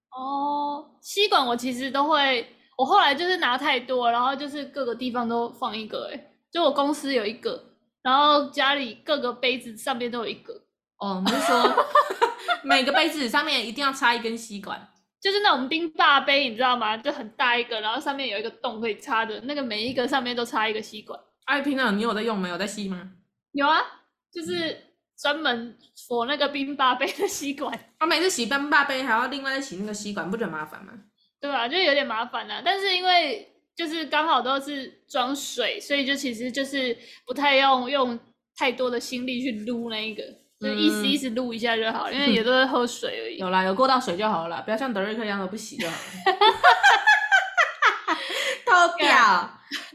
[0.09, 7.63] 哦，吸管我其实都会，我后来就是拿太多，然后就是各个地方都放一个哎，就我公司有一个，
[8.01, 10.63] 然后家里各个杯子上面都有一个。
[10.99, 11.85] 哦，你是说？
[12.63, 14.89] 每个杯子上面一定要插一根吸管，
[15.21, 16.97] 就是那种冰霸杯，你知道吗？
[16.97, 21.17] 就很大一个，然后上面有一个洞可以插的，那个每一个上面都插一个吸管。
[21.45, 23.11] 哎，平常你有在用没有在吸吗？
[23.53, 23.79] 有啊，
[24.33, 24.77] 就是
[25.17, 27.71] 专门锁那个冰霸杯的吸管。
[27.99, 30.91] 我每次洗冰霸杯还要另外再洗那个吸管，不觉得麻烦吗？
[31.39, 32.61] 对啊，就有点麻烦啊。
[32.65, 38.19] 但是因为就是刚好都是装水，所以就其实就是不太用用
[38.57, 40.23] 太多的心力去撸那一个，
[40.59, 43.37] 就意思意思撸一下就好，嗯、因为也都是喝水而已。
[43.37, 46.01] 有啦，有过到水就好了，不要像德瑞克一样的不洗就好了。
[48.65, 49.15] 偷掉，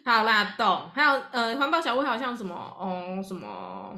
[0.04, 0.90] 好啦，懂。
[0.94, 3.92] 还有呃，环保小物好像什么哦什么，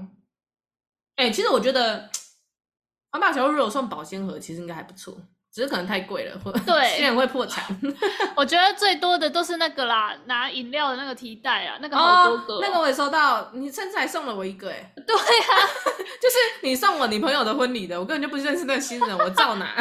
[1.16, 2.10] 哎、欸，其实我觉得
[3.12, 5.16] 环保小物如果送保鲜盒，其实应该还不错。
[5.55, 7.64] 只是可能太贵了，或对， 现在会破产。
[8.36, 12.59] 我觉得最多的都是那个啦，拿饮料的那个提袋啊，那个好多个。
[12.61, 14.92] 那个我也收到，你甚至还送了我一个哎。
[15.07, 15.55] 对啊，
[16.20, 19.76] 就是你送我女朋友的婚礼的，我根本就不认识那个新人，我照拿。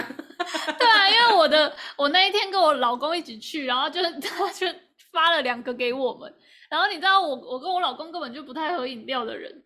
[0.78, 4.68] 对啊，因为我的我那一天跟我老公一起去，然后就他就
[5.12, 6.32] 发了两个给我们，
[6.70, 9.64] 然后你知道我我跟我老公根本就不太喝饮料的人，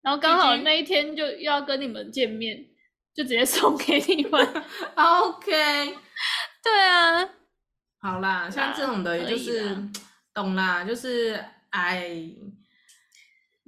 [0.00, 2.71] 然后刚好那一天就要跟你们见面。
[3.14, 5.98] 就直接送给你们，OK。
[6.62, 7.28] 对啊，
[8.00, 9.76] 好啦，像这种的，也就是
[10.32, 12.10] 懂啦，就是哎，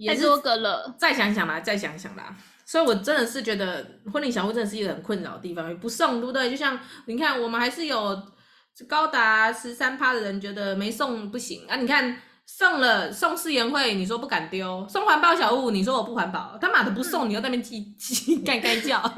[0.06, 0.96] 太多个了。
[0.98, 2.36] 再想想啦，再想想啦。
[2.64, 6.48] 所以我真的是觉得婚礼小物真的是一个很困扰的地方，不送对不对？
[6.50, 8.22] 就像你看，我们还是有
[8.88, 11.76] 高达十三趴的人觉得没送不行啊。
[11.76, 12.20] 你看。
[12.46, 16.56] 送了送世言会，你说不敢丢；送环保小物，你说我不环保。
[16.60, 19.00] 他妈的不送，你又在那边叽叽 盖盖叫。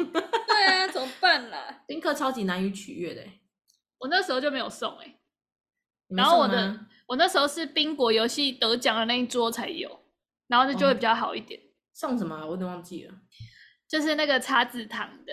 [0.46, 1.82] 对啊，怎么办啦？
[1.86, 3.22] 丁克超级难以取悦的。
[3.98, 5.14] 我那时候就没有送哎。
[6.08, 10.00] 然后我的我那时候是宾果游戏得奖的那一桌才有，
[10.46, 11.60] 然后就就会比较好一点。
[11.60, 11.64] 哦、
[11.94, 12.46] 送什么？
[12.46, 13.14] 我都忘记了。
[13.88, 15.32] 就是那个茶籽糖的，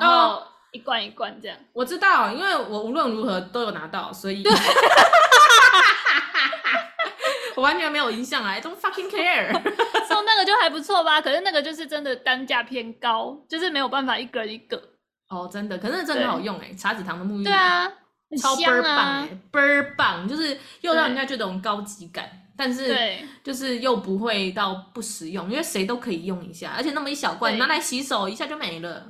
[0.00, 1.56] 然后一罐一罐这样。
[1.56, 4.44] 哦、我知道，因为我无论如何都有拿到，所以。
[7.58, 9.52] 我完全没有印象啊，I don't fucking care。
[10.06, 14.80] 送那个就还不错吧，可是那个就是真的单价偏高，就是没有办法一个人一个。
[15.28, 17.44] 哦，真的，可是真的很好用哎，茶籽糖的沐浴露。
[17.44, 17.92] 对啊，
[18.40, 22.96] 超倍儿棒哎，倍儿棒，就是又让人家觉得有种高级感，但是
[23.42, 29.04] 就是又不会到不实用，因为谁都可以用一下，而且那么一小罐拿来洗手一下就没了，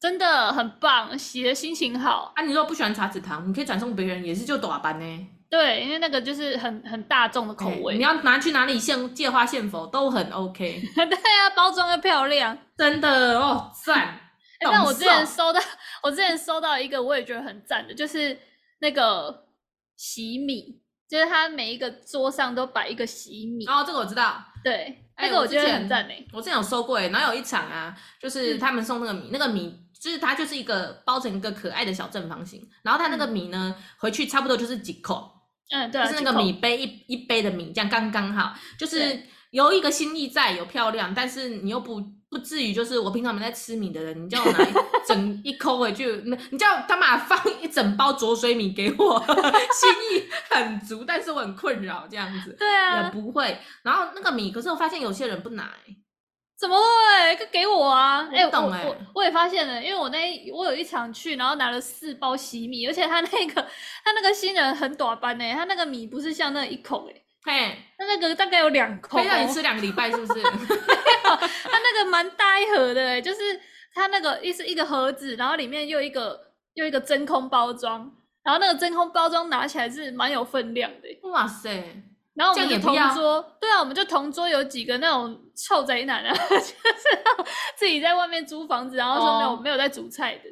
[0.00, 2.32] 真的很棒，洗的心情好。
[2.36, 5.26] 啊，你如果不喜欢茶籽糖，你可以转送别人，也是就大班呢。
[5.52, 10.82] 对，因为那个就是很很大众的口味，你要拿去哪里献借花献佛都很 OK。
[10.96, 14.18] 对啊，包装又漂亮，真的哦，赞。
[14.58, 15.60] 但、欸、我之前收到，
[16.02, 18.34] 我之前收到一个我也觉得很赞的，就是
[18.80, 19.44] 那个
[19.94, 23.66] 洗米，就是它每一个桌上都摆一个洗米。
[23.66, 24.42] 哦，这个我知道。
[24.64, 26.26] 对，那个我觉得很赞诶。
[26.32, 29.78] 我之前有收过诶，然后有一场啊，就是他们送那个米，嗯、那个米。
[30.02, 35.30] 就是它就是一个包成一个可爱的小正方形，然后它那个米呢，嗯、回去差不多就是几口，
[35.72, 39.20] 嗯，对，就是那个米杯一一杯的米这样刚刚好，就是
[39.50, 44.72] 有一个心意在，有漂亮，但是你又不不至于就是我平常没在吃米的人，你叫我拿一
[45.08, 55.96] 整一口回去，你叫他妈放一整包浊水米给我， 心意很足，但是我很困扰这样子，对啊，也不会，然后那个米，可是我发现有些人不拿、欸。
[56.62, 57.46] 怎么会？
[57.50, 58.28] 给我啊！
[58.30, 63.62] 哎、欸，我我我也发现了，因为我那一我有一场去，然后拿了四包洗米，而且他那个
[64.04, 70.40] 他那个新人很短班呢，他那个米不是像那一口哎，嘿，他那个大概有两口，可以让你吃两个礼拜是不是？
[70.40, 73.60] 他那个蛮大一盒的哎，就是
[73.92, 76.40] 他那个一是一个盒子，然后里面又一个
[76.74, 78.08] 又一个真空包装，
[78.44, 81.28] 然后那个真空包装拿起来是蛮有分量的。
[81.28, 82.04] 哇塞！
[82.34, 86.74] 然后我们就同桌，对啊，我们就同桌有几个那种臭贼男啊， 就是
[87.76, 89.60] 自己在外面租房子，然后说没有、oh.
[89.60, 90.44] 没有在煮菜的，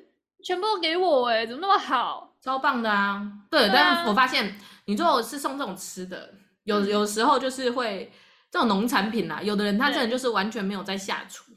[0.45, 3.23] 全部都给我哎，怎么那么好，超棒的啊！
[3.51, 8.13] 对，对啊、但是我发现你如果是送这种吃的，有有时候就是会
[8.51, 11.53] 这种农产品啦，有的人他真的就是完全没有在下厨，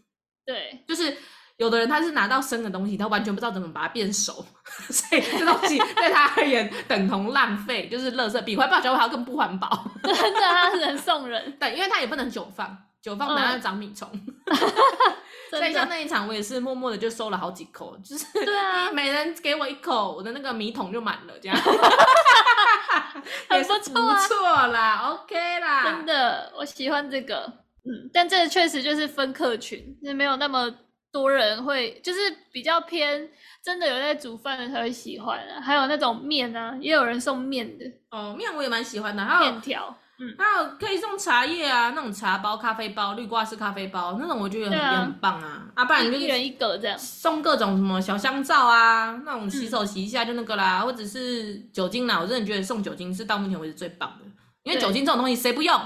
[0.45, 1.17] 对，就是。
[1.64, 4.45] 有的人他是拿到生的东西，他完全不知道怎么把它变熟，
[4.89, 9.86] 所以这东西对他而言等同浪费，就是垃圾，比环保小物还要更不环保。
[10.03, 11.51] 真的，他是能送人。
[11.57, 14.09] 对，因为他也不能久放，久放等下长米虫。
[14.14, 21.57] 嗯、所以像那一场，我也是默默的就收了好几口，就是对啊，每人给我一口，我的那个米桶就满了，这样。
[23.51, 25.84] 也是不错啦，OK 啦。
[25.86, 27.43] 真的，我喜欢这个，
[27.86, 30.70] 嗯，但这确实就是分客群，就是没有那么。
[31.14, 32.20] 多人会就是
[32.51, 33.30] 比较偏，
[33.64, 35.61] 真的有在煮饭的才会喜欢啊。
[35.61, 38.36] 还有那种面啊，也有人送面的哦。
[38.36, 45.68] 面我也蛮喜欢的，还有面条，嗯，还有可以送茶叶啊，那种茶包、咖啡包、绿挂式咖啡包那种，我觉得也很、啊、也很棒啊。
[45.76, 52.20] 啊，不然你就一人一个这样，送各种什么小香皂啊，那种洗手洗一下就那个啦，嗯、或者是酒精啦。
[52.20, 54.26] 我真的觉得送酒精是到目前为止最棒的，
[54.64, 55.80] 因为酒精这种东西谁不用？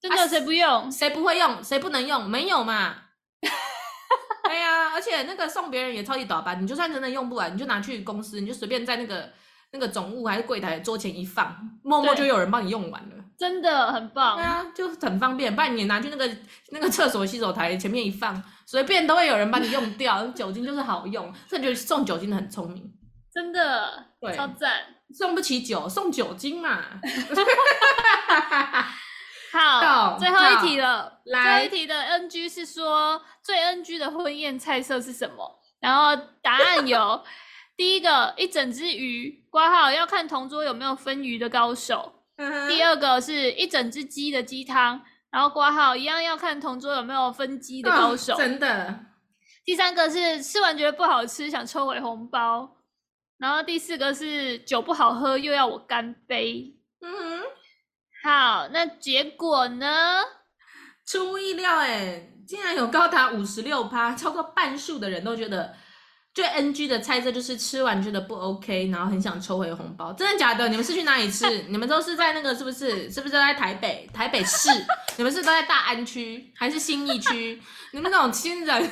[0.00, 0.90] 真的谁不用？
[0.90, 1.62] 谁、啊、不会用？
[1.62, 2.26] 谁不能用？
[2.26, 2.94] 没有嘛。
[4.56, 9.30] 啊，而且那个送别人也超级倒班，你就算真的用不完，你就拿去公司，你就随便在那个
[9.72, 13.16] 那个总务还是柜台桌前一放，默默就有人帮你用完了。
[13.38, 14.36] 真的很棒。
[14.36, 15.54] 对啊，就很方便。
[15.54, 16.28] 不然你拿去那个
[16.70, 20.26] 那个厕所洗手台前面一放，随便都会有人帮你用掉。
[20.28, 22.92] 酒精就是好用，这就送酒精的很聪明。
[23.32, 24.72] 真的，对，超赞。
[25.16, 26.80] 送不起酒，送酒精嘛。
[29.52, 31.20] 好，最后一题了。
[31.24, 35.60] 最后一题的 NG 是说最 NG 的婚宴菜色是什么？
[35.80, 37.22] 然后答案有
[37.76, 42.14] 第一个一整只鱼，挂号要看同桌有没有分鱼的高手。
[42.68, 48.34] 第二个是一整只鸡的鸡汤，然后挂号一样要看同桌有没有分鸡的高手。
[48.34, 49.00] 哦，真的。
[49.64, 52.76] 第三个是吃完觉得不好吃，想抽回红包。
[53.38, 56.74] 然后第四个是酒不好喝，又要我干杯。
[57.00, 57.37] 嗯哼，
[58.28, 60.22] 好，那结果呢？
[61.06, 65.74] 出乎意料哎，竟然有高达五十六趴，超过半数的人都觉得
[66.38, 70.12] 最 NG 的菜色就是吃完觉得不 OK，然后很想抽回红包。
[70.12, 70.68] 真的假的？
[70.68, 71.44] 你们是去哪里吃？
[71.66, 73.10] 你们都是在那个是不是？
[73.10, 74.08] 是不是都在台北？
[74.14, 74.68] 台北市？
[75.16, 77.60] 你们是都在大安区还是新义区？
[77.90, 78.90] 你们那种亲人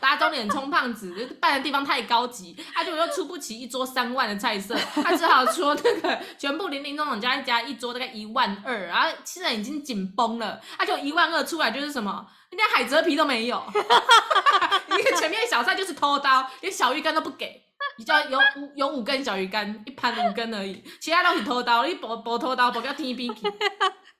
[0.00, 17.62] 打肿脸充胖子，就办的地方太高级，他就又出不起一桌三万的菜色，他只好说那个全部零零总总加一加一桌大概一万二，然后现在已经紧绷了，他就一万二出来就是什么，连海蜇皮都没有， 你看前面小菜就是偷刀，连小鱼干都不给，
[17.96, 23.42] 你知道有五有五根小鱼干，一盘五根而已，其他都是偷刀，你薄薄偷刀，薄叫天边去，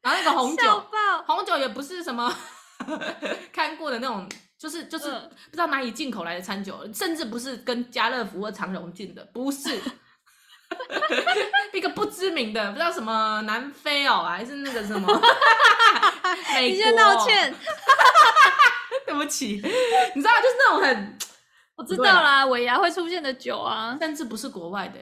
[0.03, 0.85] 然后那个红酒，
[1.27, 2.35] 红酒也不是什么。
[3.53, 4.27] 看过的那种，
[4.59, 9.79] 就是就是不知道哪里进口来的餐酒，甚至不是跟家乐福或长荣进的，不是，
[11.73, 15.07] 一个不知名的，不知道什么南非哦，还是那个什么
[16.55, 16.69] 美国？
[16.69, 17.55] 你先道歉，
[19.07, 19.61] 对不起，
[20.15, 21.19] 你知道就是那种很，
[21.77, 24.99] 我知道啦，尾牙会出现的酒啊，甚至不是国外的，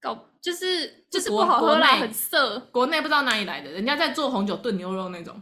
[0.00, 5.40] 搞就是就是不好喝啦，很涩，国内不知道哪里来的，人家在做红酒炖牛肉那种。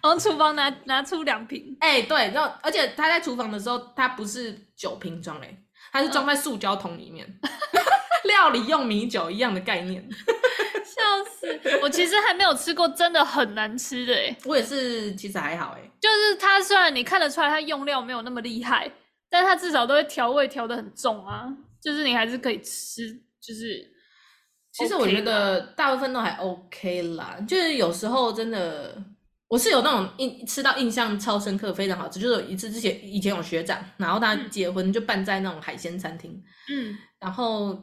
[0.00, 5.58] 然后厨房拿拿出两瓶，哎、欸，对，然后而且他在厨房的时候，他不是酒瓶装嘞，
[5.92, 7.82] 他是装在塑胶桶里面，嗯、
[8.24, 10.02] 料理用米酒一样的概念，
[10.84, 11.78] 笑死！
[11.82, 18.90] 我其实还没有吃过真的很难吃的，哎，我也是，其实还好，哎，就是它虽然你看得出来它用料没有那么厉害，
[19.30, 21.48] 但它至少都会调味调的很重啊，
[21.82, 23.94] 就是你还是可以吃，就是。
[24.70, 28.96] 其实我觉得大部分都还 OK 啦，就是有时候真的，
[29.48, 32.20] 我是有那种印吃到印象超深刻，非常好吃。
[32.20, 37.82] 就是有一次之前以前有学长，然后他结婚就办在那种海鲜餐厅，嗯，然后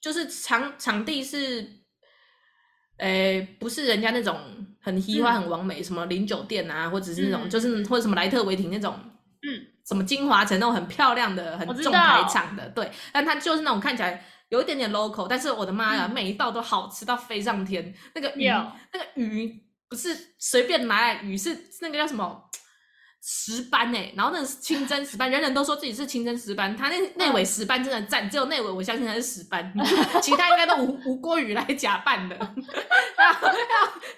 [0.00, 1.66] 就是场场地是，
[2.96, 4.40] 诶，不是人家那种
[4.80, 8.98] 很稀花很完美，什么零酒店啊，或者是那种就是或者什么莱特维廷那种，
[9.42, 14.24] 嗯，什么金华城那种很漂亮的很重台场的，对，但他就是那种看起来。
[14.50, 17.94] 有一点点 local，但是我的妈呀，嗯、每一道都好吃到飞上天。
[18.16, 22.48] 那个鱼.那个鱼不是随便拿来鱼，是那个叫什么
[23.22, 29.74] 石斑哎，然后那个是清蒸石斑，人人都说自己是清蒸石斑，他那内尾石斑真的赞，只有那尾我相信它是石斑，
[30.22, 32.36] 其他应该都无无锅鱼来假扮的。
[33.16, 33.48] 然后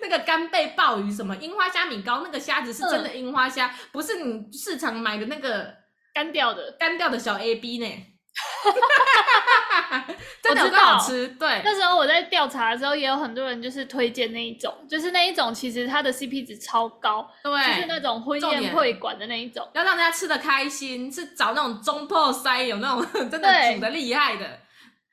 [0.00, 5.74] 那个干贝鲍鱼什么樱花虾米糕，那个虾子是真的樱花虾，嗯、不是你市场买的那个
[6.12, 7.86] 干掉的干掉的小 A B 呢。
[10.42, 11.60] 真的很好吃，对。
[11.64, 24.60] 那时候我在调查的时候，也有很多人就是推荐那一种，就是那一种其实它的 CP 值超高，对，就是那种婚宴会馆的那一种，要让大家吃的开心，是找那种中破塞，有那种 真的煮的厉害的。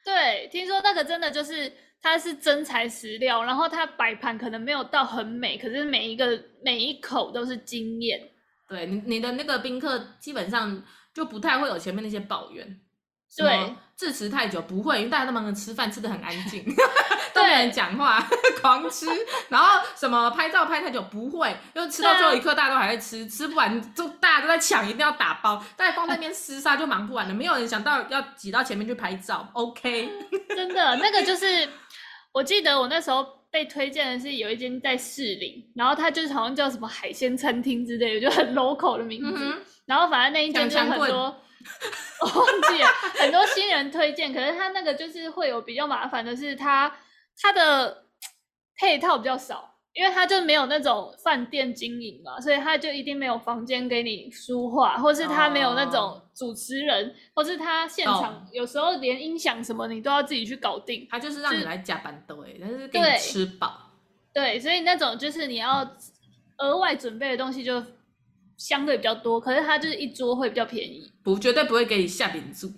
[0.04, 8.20] 对，对，听说那个真的就是它是真材实料，然后它摆盘可能没有到很美，可是每一个每一口都是惊艳。
[8.68, 10.82] 对，你你的那个宾客基本上
[11.14, 12.80] 就不太会有前面那些抱怨。
[13.38, 16.64] 对，致辞太久不会，因为大家都忙着吃饭，吃的很安静，
[17.34, 18.26] 都没人讲话，
[18.60, 19.06] 狂吃。
[19.50, 25.64] 然后什么拍照拍太久不会，因为吃到最后一刻大家都还在吃，吃不完就大家都在抢，一定要打包。
[25.78, 29.48] 大家放在那边厮杀就忙不完了，没有人想到要挤到前面去拍照。
[29.54, 30.10] OK，
[30.50, 31.70] 真的那个就是，
[32.34, 39.38] 我记得我那时候被推荐的是有一间在士林，然后它就是好像叫什么海鲜餐厅之类的，就很 local 的名字。
[39.40, 41.36] 嗯、然后反正那一间就很多。
[42.22, 42.88] 我忘记了，
[43.20, 46.90] 很多新人推荐，可是他那个就是会有比较麻烦的是他，
[47.42, 48.06] 他他的
[48.78, 63.92] 配套比较少，因为他就没有那种饭店经营嘛，所以他就一定没有房间给你书画，或是他没有那种主持人，哦、或是他现场有时候连音响什么你都要自己去搞定，他就是让你来加班的，哎，但是给你吃饱，
[64.34, 65.90] 对，所以那种就是你要
[66.60, 67.84] 额外准备的东西就。
[68.60, 72.70] 相对比较多，可是它就是一桌会比较便宜，不绝对不会给你下饼住。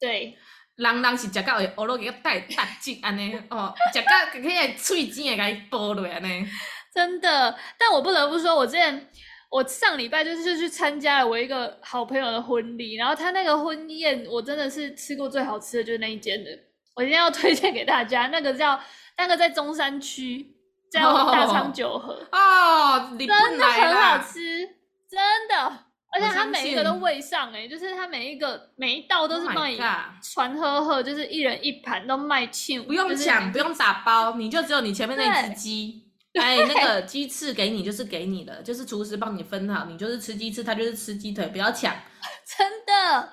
[0.00, 0.34] 对，
[0.76, 6.46] 人人是食到会学落个带带劲安尼 哦，食到可以喙尖会给你剥落安尼。
[6.94, 9.10] 真的，但我不得不说，我之前
[9.50, 16.50] 我上礼拜就是去参加了我一个好朋友的婚礼，然后他那个婚宴，我真的是吃过最好吃的就是那一间的，
[16.94, 18.80] 我一定要 推荐给大家，那个叫
[19.18, 20.54] 那个在中山区，
[20.92, 23.26] 叫大昌九和哦，真
[23.58, 24.68] 的很好吃，
[25.14, 25.78] 真的，
[26.12, 29.78] 而且他每一个都位上哎、欸，就是他每一个每一道都是帮你
[30.20, 36.02] 传呵呵，就是一人一盘都卖罄，不用抢，不用打包，你就只有你前面那只鸡。
[36.34, 41.94] 哎，那个鸡翅给你就是给你的，就是厨师帮你分好，你就是吃鸡翅，他就是吃鸡腿，不要抢。
[42.44, 43.32] 真的，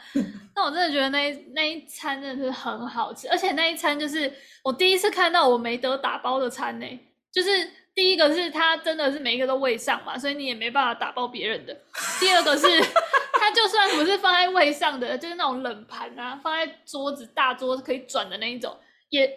[0.53, 4.32] 那我真的觉得那一那一餐真的是很好吃，而且那一餐就是
[4.63, 6.86] 我第一次看到我没得打包的餐呢，
[7.34, 7.49] 就是
[7.94, 11.78] 第一个是他真的是每一个都位上嘛，所以你也没办法打包别人的。
[12.20, 12.68] 第二个是
[13.39, 18.78] 他就算不是放在位上的，就是那种冷盘啊，放在桌子大桌子可以转的那一种，
[19.10, 19.28] 也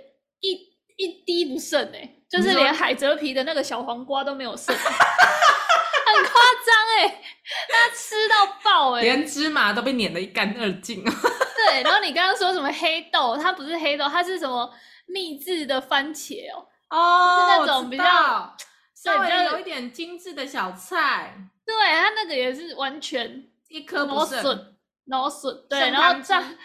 [0.40, 0.52] 一
[0.96, 2.10] 一滴不剩哎。
[2.30, 7.22] 就是连海蜇皮的那个小黄瓜都没有剩， 很夸张哎，
[7.68, 11.04] 他吃到爆哎、欸，连芝麻都被碾得一干二净。
[11.04, 14.68] 对，然后你刚刚说什么黑豆，它不是黑豆，它是什么
[15.06, 18.56] 秘制的番茄哦、喔，哦，是那种比较
[18.94, 21.34] 稍微有一点精致的小菜。
[21.66, 26.56] 对，它那个也是完全一颗不剩，no 笋，对，然后这样，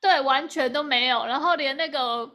[0.00, 2.30] 对，完全都没有，然后连那个。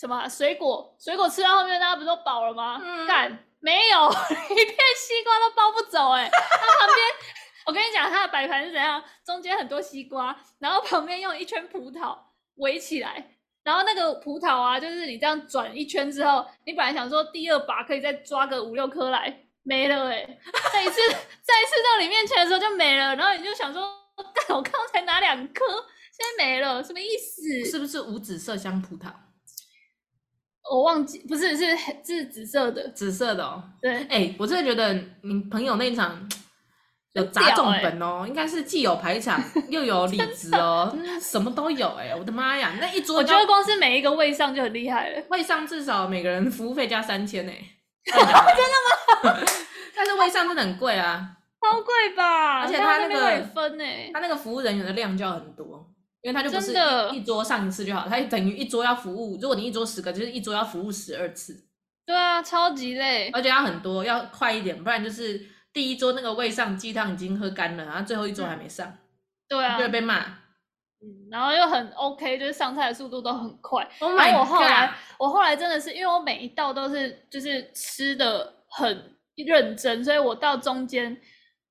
[0.00, 0.96] 什么水果？
[0.98, 2.80] 水果吃到后面，大家不都饱了吗？
[3.06, 4.08] 干、嗯、没有，
[4.48, 6.30] 一片西瓜都包不走哎、欸！
[6.30, 7.06] 它旁边，
[7.66, 9.04] 我跟你讲，它的摆盘是怎样？
[9.26, 12.16] 中间很多西瓜，然后旁边用一圈葡萄
[12.54, 13.32] 围起来，
[13.62, 20.40] 然后那个葡萄啊，就是你这样转一圈之后，你本来想说第二把可以再抓个五六颗来，没了哎、欸！
[20.72, 21.00] 再一次，
[21.42, 23.82] 再一次到你面前的时候就没了，然后你就想说，
[24.16, 25.64] 干我刚才拿两颗，
[26.10, 27.64] 现在没了，什么意思？
[27.70, 29.12] 是不是无籽色香葡萄？
[30.70, 33.62] 我忘记，不是，是是紫色的，紫色的哦。
[33.82, 36.28] 对，哎、欸，我真的觉得你朋友那一场
[37.12, 47.52] 有砸重本哦，欸、应该是既有排场又有礼子哦，什么都有哎、欸，我的妈呀，那一桌，我觉得光是每一个位上就很厉害了，位上至少每个人服务费加三千呢。
[48.04, 49.40] 真的吗？
[49.94, 52.60] 但是位上真的很贵啊，超贵吧？
[52.60, 55.86] 而且他那个分呢，他那个服务人员的量就要很多。
[56.22, 56.74] 因为他就不是
[57.12, 59.38] 一桌上一次就好，他等于一桌要服务。
[59.40, 61.54] 如果你一桌十个，就是一桌要服务十二次。
[62.04, 65.40] 对啊，超级累，而且要很多，要快一点，不然就是
[65.72, 68.96] 第一桌那个位上鸡汤已经喝干了，然后最后一桌还没上。
[69.48, 70.18] 对啊，就会被骂。
[71.02, 73.88] 嗯，然后又很 OK，就是上菜的速度都很快。
[74.00, 74.18] Oh。
[74.18, 81.18] 然后我后来，我后来真的是因为我每一道都是就是吃的很认真，所以我到中间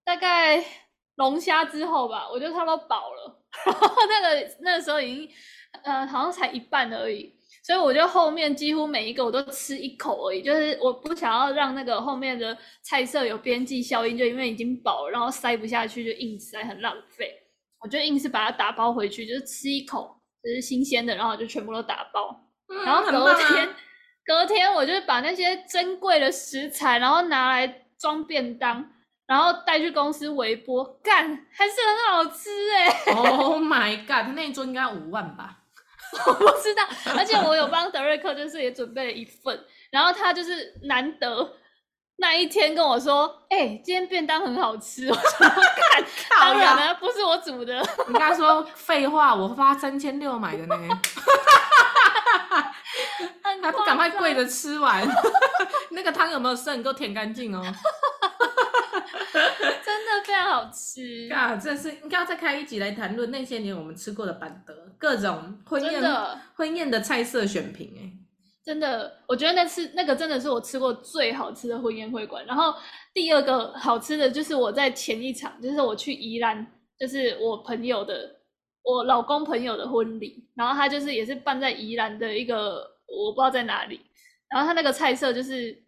[0.03, 0.63] 大概
[1.15, 3.43] 龙虾之后吧，我就差不多饱了。
[3.65, 5.29] 然后那个那个时候已经，
[5.83, 7.35] 呃，好像才一半而已，
[7.69, 17.31] 所以我就后面几乎每一个我都吃一口而已，就是我不想要让那个后面的菜色有边际效应，就因为已经饱了，然后塞不下去就硬塞，很浪费。
[17.79, 22.35] 我就硬是把它打包回去，就是吃一口，就是新鲜的，然后就全部都打包。
[22.69, 23.75] 嗯、然后隔天，啊、
[24.25, 28.83] 隔天我就把那些珍贵的食材，然后拿来装便当。
[29.27, 35.58] 然后带去公司微波，干还是很好吃哎、欸、！Oh my god，那一桌应该五万吧？
[36.27, 36.83] 我不知道，
[37.17, 39.63] 而且我有帮德瑞克，就是也准备了一份。
[39.91, 41.53] 然后他就是难得
[42.17, 50.75] 那一天跟我说：“哎、欸，今天便当很好吃。”我说：“干，当然了，不是我煮的。”你跟他说废话，我花三千六买的呢。
[53.61, 55.07] 还不赶快跪着吃完？
[55.91, 56.81] 那个汤有没有剩？
[56.81, 57.61] 给我舔干净哦。
[60.49, 61.55] 好吃啊！
[61.55, 68.11] 真的是应该要再开一集来谈论那些年我们吃过的板德各种婚宴的婚宴的菜色选品哎，
[68.63, 72.45] 真的，我觉得那次那个真的是我吃过最好吃的婚宴会馆。
[72.45, 72.73] 然后
[73.13, 76.65] 第二个好吃的就是我在前一场，就是我去宜兰，
[76.99, 78.35] 就是我朋友的
[78.83, 84.01] 我老公朋友的婚礼，然后他就是也是办在宜兰的一个我不知道在哪里，
[84.49, 85.83] 然后他那个菜色就是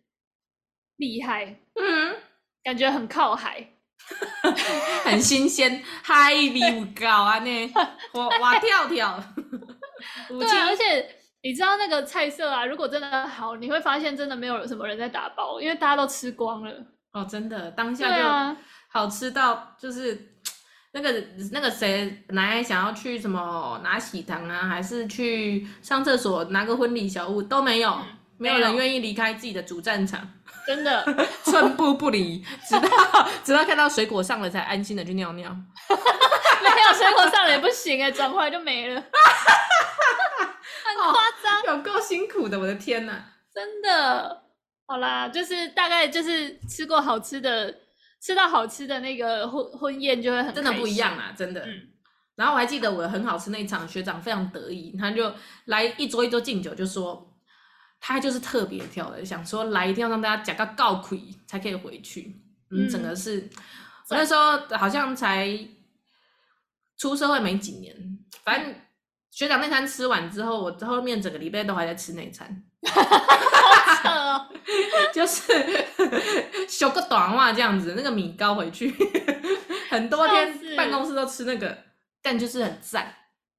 [0.98, 2.16] 厉害，嗯。
[2.64, 3.68] 感觉很靠海，
[5.04, 7.74] 很新鲜，海味高啊呢，
[8.14, 9.24] 我哇跳跳。
[10.28, 11.08] 对啊，而且
[11.44, 16.72] 你知道那个菜色啊，如果真的好，你会发现真的没有什么人在打包，因为大家都吃光了。
[17.14, 18.58] 哦，真的，当下就
[18.90, 20.36] 好吃到就是
[20.94, 28.00] 那个那个谁本来想要去什么拿喜糖啊，还是去上厕所拿个婚礼小物都没有。
[28.42, 30.20] 没有人愿意离开自己的主战场，
[30.66, 31.06] 真的。
[31.46, 35.50] 寸步不离，直到直到看到水果上了才安心的去尿尿。
[36.64, 38.96] 没有水果上了也不行哎，转回来就没了，
[40.86, 41.14] 很夸
[41.44, 43.22] 张，有够辛苦的，我的天呐，
[43.54, 44.42] 真的。
[44.88, 47.74] 好啦，就是大概就是吃过好吃的，
[48.22, 51.62] 吃到好吃的那个婚婚宴就会很真的不一样啊，真的。
[51.62, 51.90] 嗯。
[52.36, 55.32] 然后我还记得我很好吃那一场，学长非常得意，他就
[55.66, 57.31] 来一桌一桌敬酒，就说
[58.02, 62.36] 他就是特别挑的，想说来一定要让大家讲个告亏才可以回去。
[62.72, 63.48] 嗯，整个是，
[64.10, 65.58] 我那时候好像才
[66.98, 67.96] 出社会没几年，
[68.44, 68.76] 反正
[69.30, 72.64] 学长那餐吃完之后，我后面整个礼拜都还在吃那餐，
[74.04, 74.48] 哦，
[75.14, 75.54] 就是
[76.68, 78.94] 修个短袜这样子，那个米糕回去，
[79.90, 81.78] 很多天办公室都吃那个。
[82.24, 83.12] 但就是很赞，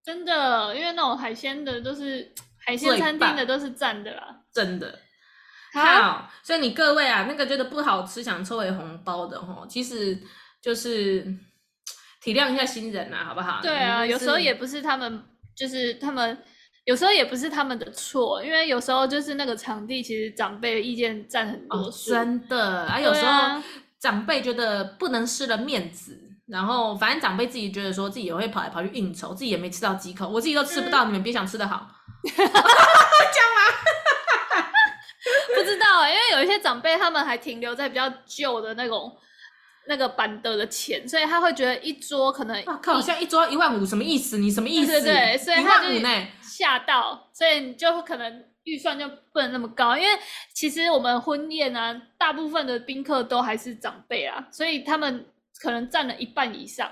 [0.04, 2.32] 真的，因为那种海鲜的都是
[2.64, 4.98] 海鲜餐厅的都是赞的啦，真的。
[5.74, 10.18] 好，所以你各位啊，那个觉得不好吃想抽回红包的吼，其实
[10.60, 11.22] 就是
[12.20, 13.60] 体谅一下新人啊，好不好？
[13.62, 15.24] 对啊，有时候也不是他们，
[15.56, 16.36] 就是他们
[16.84, 23.62] 有时候也不是他们的错，因为有时候就是那个场地其实长辈的意见占很多，哦，真的啊，有时候
[23.98, 26.28] 长辈觉得不能失了面子。
[26.48, 31.88] 然后，反正长辈自己觉得说自己也会跑来跑去应酬，自己也没吃到几口，我自己都吃不到，嗯、你们别想吃的好。
[32.28, 33.60] 这样吗？
[35.54, 39.16] 不知道、欸，因为有一些长辈他们还停留在比较旧的那种
[39.86, 44.38] 那个板凳的钱，所以他会觉得一桌可能哇靠，像一桌一万五什么意思？
[44.38, 44.92] 你什么意思？
[44.92, 45.88] 对对对，所以他就
[46.42, 50.18] 吓到，所以你就可能预算就不能那么高，因为
[50.52, 55.26] 其实我们婚宴啊，大部分的宾客都还是长辈啊，所以他们。
[55.60, 56.90] 可能占了一半以上，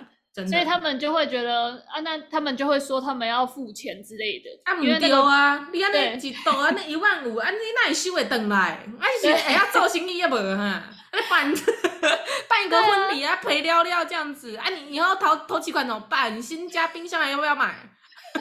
[0.49, 4.51] 所以他们就会觉得啊，那他们就会说他们要付钱之类的。
[4.65, 8.57] 啊，唔对啊，你安尼一桌安尼 一万五，安尼哪会收会回来？
[8.99, 10.63] 啊，是会要做生意也无哈？
[10.65, 11.53] 啊，办
[12.49, 14.57] 办一个婚礼啊，陪聊聊这样子。
[14.57, 16.37] 啊，你以后头头几款怎么办？
[16.37, 17.75] 你新家冰箱还要不要买？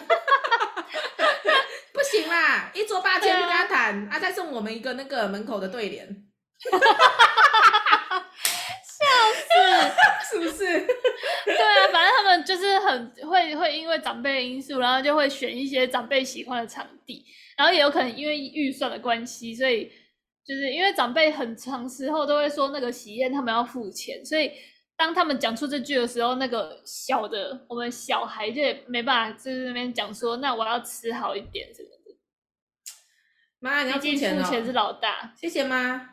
[1.92, 6.08] 不行啦，一桌八千跟他谈，啊，再送我们一个那个门口的对联。
[10.30, 10.58] 是不是？
[11.46, 17.26] 对啊，反正他们就是很会会因为长辈的因素，然后就会选一些长辈喜欢的场地，
[17.58, 19.92] 然后也有可能因为预算的关系，所以
[20.46, 24.52] 就是因为长辈很长时候都会说那个喜宴他们要付钱，所以
[24.96, 32.18] 当他们讲出这句的时候，那个小的我们小孩就也没办法就是那边讲说，那我要吃好一点什么的。
[33.60, 34.44] 妈，你要付钱哦。
[34.44, 36.10] 付钱是老大，谢谢妈。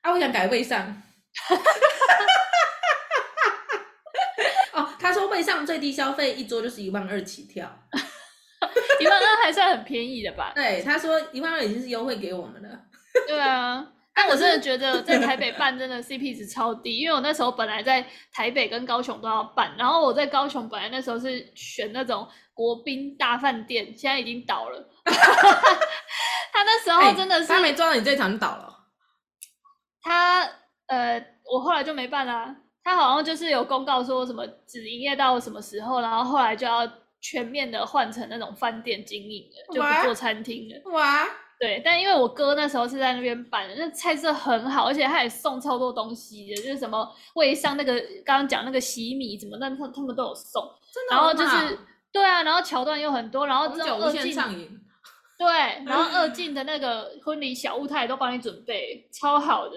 [0.00, 1.02] 啊，我想改位上。
[5.00, 7.66] 他说会上最低消费一桌就是一万二起跳，
[9.00, 10.52] 一万二还算很便宜的吧？
[10.54, 12.68] 对，他说一万二已经是优惠给我们了。
[13.26, 24.88] 对啊， 但我真的觉得在台北办真的 CP 值超低，因为我那时候本来在台北跟高雄都要办，然后我在高雄本来那时候是选那种国宾大饭店，现在已经倒了。
[26.52, 28.76] 他那时候真的是、欸、他没抓到你这场就倒了。
[30.02, 30.46] 他
[30.88, 32.56] 呃，我后来就没办啦、啊。
[32.84, 40.90] 他好像就是有公告说什么只营业到什么时候，然后后来就要全面的换成那种饭店经营了，就不做餐厅了。
[40.92, 41.26] 哇！
[41.60, 50.62] 对，但因为我哥那时候是在那边办的，那菜色很好，而且他也送超多东西的，就是什么会上那个刚刚讲那个洗米什么，但他他们都有送。
[50.94, 51.16] 真的。
[51.16, 51.78] 然后就是
[52.12, 54.32] 对啊，然后桥段又很多，然后这种二进
[55.36, 55.46] 对，
[55.84, 59.74] 然后二 进的那个婚礼小物他也都帮你准备，超好的。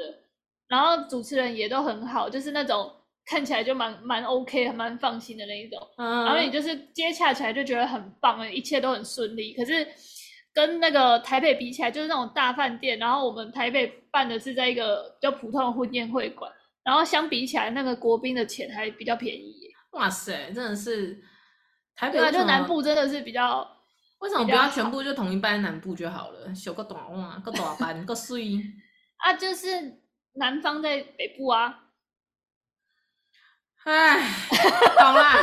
[0.72, 2.92] 然后主持人也都很好，就是那种。
[3.24, 9.54] 看起来就蛮蛮 OK，蛮放心的那一种，嗯、然后你就是接洽起来就觉得很棒，一切都很顺利。
[9.54, 9.88] 可是
[10.52, 16.52] 跟那个台北比起来，就是那种大饭店，然后我们台北办的是在一个比较普通的婚宴会馆，
[16.84, 19.56] 然后相比起来，那个国宾的钱还比较便宜。
[19.92, 21.22] 哇塞，真的是
[21.96, 23.66] 台北对，就南部真的是比较，
[24.20, 26.54] 为什么不要全部就统一办南部就好了？
[26.56, 28.60] 小个短袜，个短班，个水
[29.18, 30.02] 啊，就是
[30.34, 31.78] 南方在北部啊。
[33.84, 34.20] 哎，
[35.00, 35.40] 懂啦，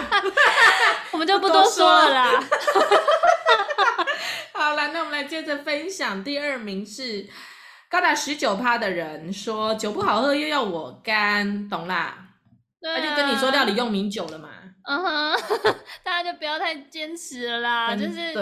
[1.11, 2.31] 我们就不多说了啦。
[4.55, 6.23] 好了，那我们来接着分享。
[6.23, 7.27] 第二名是
[7.91, 12.27] 高达十九趴的人说酒不好喝又要我干，懂啦？
[12.81, 14.51] 他、啊、就跟你说料理用名酒了嘛。
[14.89, 15.37] 嗯哼，
[16.05, 18.33] 大家就不要太坚持了啦，就是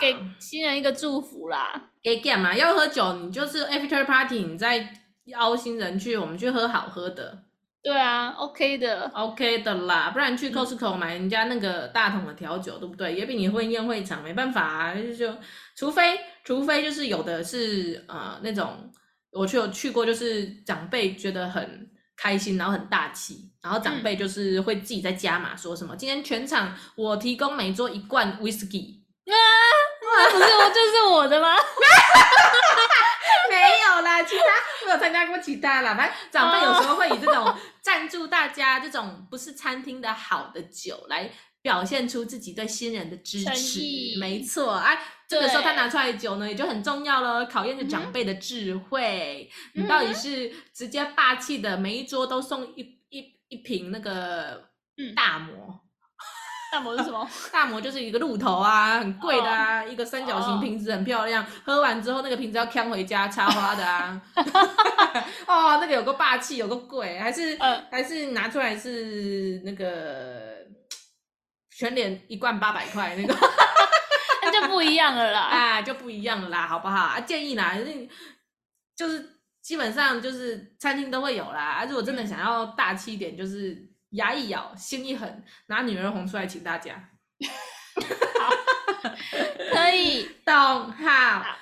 [0.00, 1.90] 给新人一个祝福啦。
[2.02, 2.56] 给干嘛？
[2.56, 4.78] 要喝酒，你就是 after party，你再
[5.26, 7.44] 邀新人去，我们去喝好喝的。
[7.82, 13.12] 对啊，OK 的，OK 的啦，不然去 Costco 买人家那个大桶的调酒，嗯、对不对？
[13.12, 15.36] 也比你混宴会场，没办法啊，就，就
[15.74, 18.88] 除非除非就是有的是呃那种，
[19.32, 29.34] 我去有去过，就是长辈觉得很开心，然后很大气，然后长辈就是会自己在加码，说什么、嗯、今天全场我提供每桌一罐 Whisky 啊，
[30.02, 31.48] 那不是我就是我的吗？
[33.50, 35.94] 没有啦，其他没有参加过其他啦。
[35.94, 43.80] 反正长辈有时候会以这种赞助大家这种不是餐厅的好的酒来表现出自己对新人的支持。
[44.18, 49.50] 没错，哎、啊，这个时候他拿出来的酒呢，也就很重要了，考验着长辈的智慧。
[49.74, 54.70] 嗯、你到底是直接霸气的，每一桌都送一一一瓶那个
[55.14, 55.54] 大摩。
[55.54, 55.80] 嗯
[56.72, 57.28] 大摩是什么？
[57.52, 59.92] 大摩就是一个鹿头啊，很贵的啊，oh.
[59.92, 61.44] 一个三角形瓶子，很漂亮。
[61.44, 61.52] Oh.
[61.66, 64.18] 喝完之后，那个瓶子要扛回家插花的啊。
[65.46, 67.82] 哦，那个有个霸气，有个贵，还是、uh.
[67.90, 70.64] 还是拿出来是那个
[71.76, 73.36] 全脸一罐八百块那个，
[74.40, 75.40] 那就不一样了啦。
[75.40, 76.96] 啊，就不一样了啦，好不好？
[76.98, 77.76] 啊，建议啦，
[78.96, 81.60] 就是基本上就是餐厅都会有啦。
[81.60, 83.91] 啊，如果真的想要大气一点，就是。
[84.12, 87.10] 牙一咬，心一狠，拿女儿红出来请大家。
[88.40, 88.54] 好，
[89.72, 91.40] 可以， 懂好。
[91.40, 91.56] 好，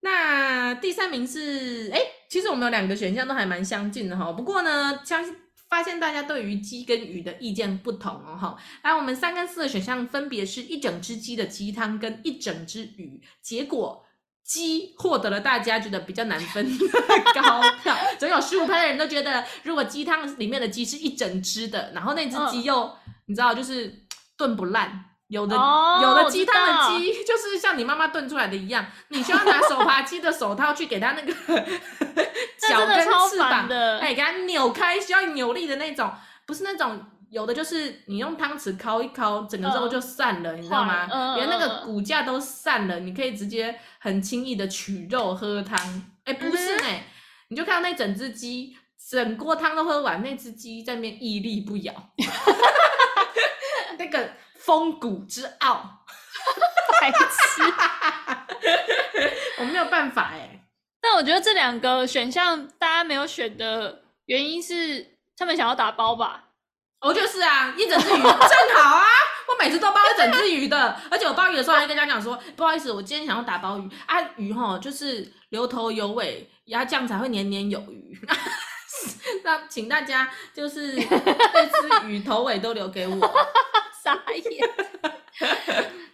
[0.00, 4.30] 那第三名是，哎、欸，其实我们有两个选项都还蛮相近的哈。
[4.32, 5.34] 不过呢，相信
[5.68, 8.56] 发现大家对于鸡跟鱼的意见不同哦哈。
[8.82, 14.05] 来，我们三跟四的选项分别是一整只鸡的鸡汤跟一整只鱼，结果。
[14.46, 16.86] 鸡获得了大家觉得比较难分的
[17.34, 23.92] 高票，总有十五趴的人都觉得，如果鸡汤里面的鸡是一整只的，然后那只鸡又、嗯、你知道就是
[24.38, 31.32] 炖不烂，有的、哦、有的鸡汤的鸡就是像你妈妈炖出来的一样，你需要拿手扒鸡的手套去给它那个
[32.68, 33.68] 脚跟翅膀，
[34.00, 36.12] 哎，给它扭开，需要扭力的那种，
[36.46, 37.04] 不是那种。
[37.36, 41.06] 有的就是你用汤匙敲一敲，整个肉就散了，呃、你知道吗？
[41.10, 45.78] 呃、连那个骨架都散了，你可以直接很轻易的取肉喝汤。
[46.24, 47.04] 哎、欸，不是呢、欸，嗯、
[47.48, 48.74] 你就看到那整只鸡，
[49.10, 51.92] 整锅汤都喝完，那只鸡在那边屹立不摇，
[53.98, 56.06] 那个风骨之傲，
[57.02, 57.62] 白痴，
[59.58, 60.62] 我没有办法哎、欸。
[61.02, 66.44] 但我觉得这两个选项大家没有选的原因是，他们想要打包吧。
[67.06, 69.04] 我就是啊，一整只鱼 正好啊！
[69.46, 78.18] 我每次都包一整只鱼的，而且我包鱼的时候还跟大家讲说，不好意思，我今天想要打包鱼啊，鱼哈就是留头有尾，然后这样才会年年有余。
[79.44, 83.34] 那请大家就是这只鱼头尾都留给我，
[84.02, 84.68] 傻眼。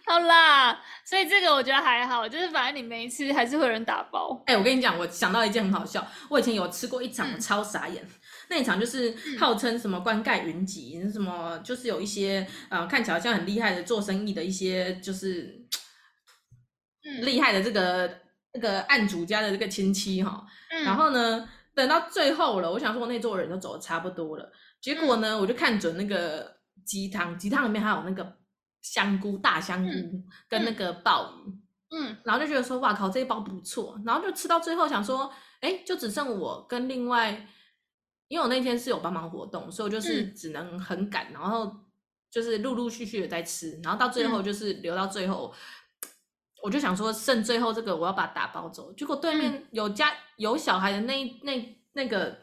[0.05, 4.39] 好啦，所以这个我觉得还好，就是反正你没吃，还是会有人打包。
[4.45, 8.03] 哎、欸，我跟你讲，我想到一件很好笑，我以前有吃过一场，我超傻眼。
[8.03, 8.09] 嗯
[8.49, 15.65] 那一场就是号称什么冠盖云集，嗯、什么就是有一些呃看起来好像很厉害的做生意的一些就是
[17.21, 18.19] 厉害的这个
[18.53, 28.37] 那个案主家的这个亲戚哈，嗯、然后呢等到最后了，我想说我那桌人都走的差不多了，结果呢、嗯、我就看准那个鸡汤，鸡汤里面还有那个
[28.81, 29.91] 香菇大香菇
[30.49, 31.51] 跟那个鲍鱼，
[31.95, 37.47] 嗯，然后就觉得说哇靠这一包不错，然后就吃到最后想说哎就只剩我跟另外。
[38.33, 41.71] 因为我那天是有帮忙活动，所以我就是只能很赶，嗯、然后
[42.31, 45.53] 就是陆陆续续的在吃，然后到最后就是留到最后，
[46.01, 46.09] 嗯、
[46.63, 52.35] 我就想说剩最后这个我要把它打包走，结果对面有家、嗯、有小孩的那那那个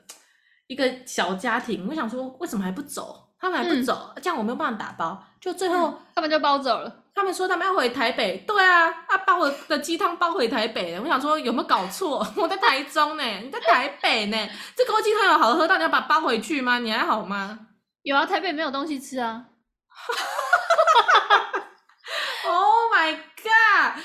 [0.69, 3.35] 一个小家庭，我想说为什么还不走？
[3.37, 7.00] 他们还不走，嗯、这样我没有办法打包，就最后、嗯、他们就包走了。
[7.15, 10.99] 他们说他们要回台北，对啊，啊把我的鸡汤包回台北。
[10.99, 12.27] 我想说有没有搞错？
[12.37, 16.79] 我在台中呢，你在台北呢，这锅鸡汤有好喝到你要把它包回去吗？
[16.79, 17.59] 你还好吗？
[18.03, 19.45] 有啊，台北没有东西吃啊。
[22.43, 24.03] Oh my god！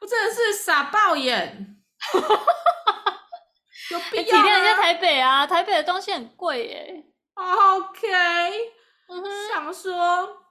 [0.00, 1.76] 我真的是傻爆眼。
[3.90, 4.42] 有必要吗？
[4.42, 7.04] 体验一下台北啊，台北的东西很贵耶。
[7.34, 8.08] OK，
[9.52, 10.45] 想说。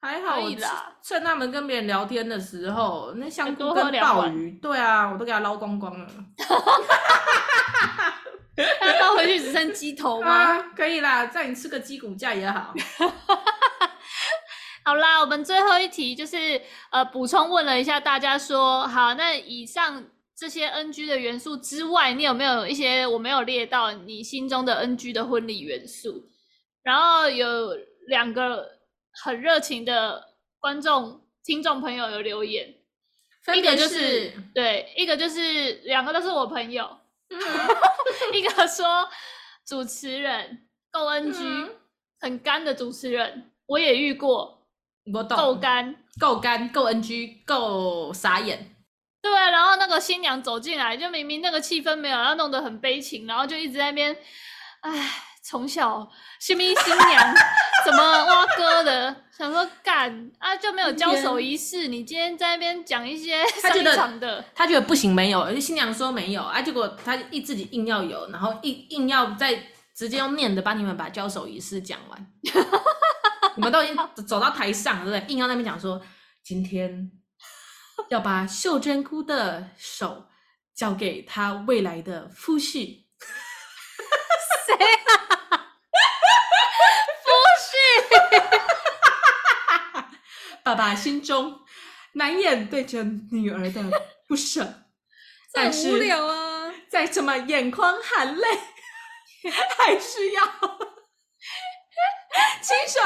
[0.00, 0.48] 还好，我
[1.02, 6.06] 趁他们跟别人聊天的时候，那香菇跟鲍鱼，对啊，我都给他捞光光了。
[8.56, 10.30] 那捞回去只剩鸡头吗？
[10.54, 12.72] 啊，可以啦，再你吃个鸡骨架也好。
[14.84, 20.04] 好啦，我们最后一题就是呃补充问了一下大家说，好，那以上
[20.36, 26.28] 这些 NG 的元素之外，你有没有一些我没有列到你心中的 NG 的婚礼元素？
[26.84, 27.74] 然后有
[28.06, 28.77] 两个。
[29.24, 32.74] 很热情的观众、听众朋友有留言，
[33.54, 36.98] 一个就是对，一个就是两个都是我朋友，
[38.32, 39.08] 一个说
[39.66, 41.70] 主持人，够 NG，、嗯、
[42.20, 44.66] 很干的主持人，我也遇过，
[45.12, 48.74] 我懂，够干，够干，够 NG，够傻眼。
[49.20, 54.16] 对啊，然后那个新娘走进来，就明明那个气氛没有，然后弄得很悲情，然后就一直在那边，
[54.82, 55.24] 唉。
[55.48, 56.06] 从小
[56.38, 57.34] 新兵新娘
[57.86, 59.16] 怎么挖哥的？
[59.34, 61.88] 想说干啊，就没有交手仪式。
[61.88, 69.58] 你今天在那边讲一些他觉得的，他觉得不行，没有，而且新娘说没有啊，结果他一自己硬要有，然后硬硬要再
[69.96, 72.26] 直接用念的帮你们把交手仪式讲完。
[73.56, 73.96] 你们都已经
[74.26, 75.32] 走到台上，对不对？
[75.32, 75.98] 硬要那边讲说，
[76.44, 77.10] 今天
[78.10, 80.26] 要把秀珍菇的手
[80.74, 83.07] 交给他未来的夫婿。
[84.68, 84.74] 谁
[85.06, 85.72] 啊？
[90.62, 91.60] 爸爸心中
[92.12, 93.82] 难掩对着女儿的
[94.28, 94.84] 不舍，
[95.52, 96.74] 但是无聊啊！
[96.90, 98.46] 再怎么眼眶含泪，
[99.78, 100.44] 还是要
[102.60, 103.00] 亲手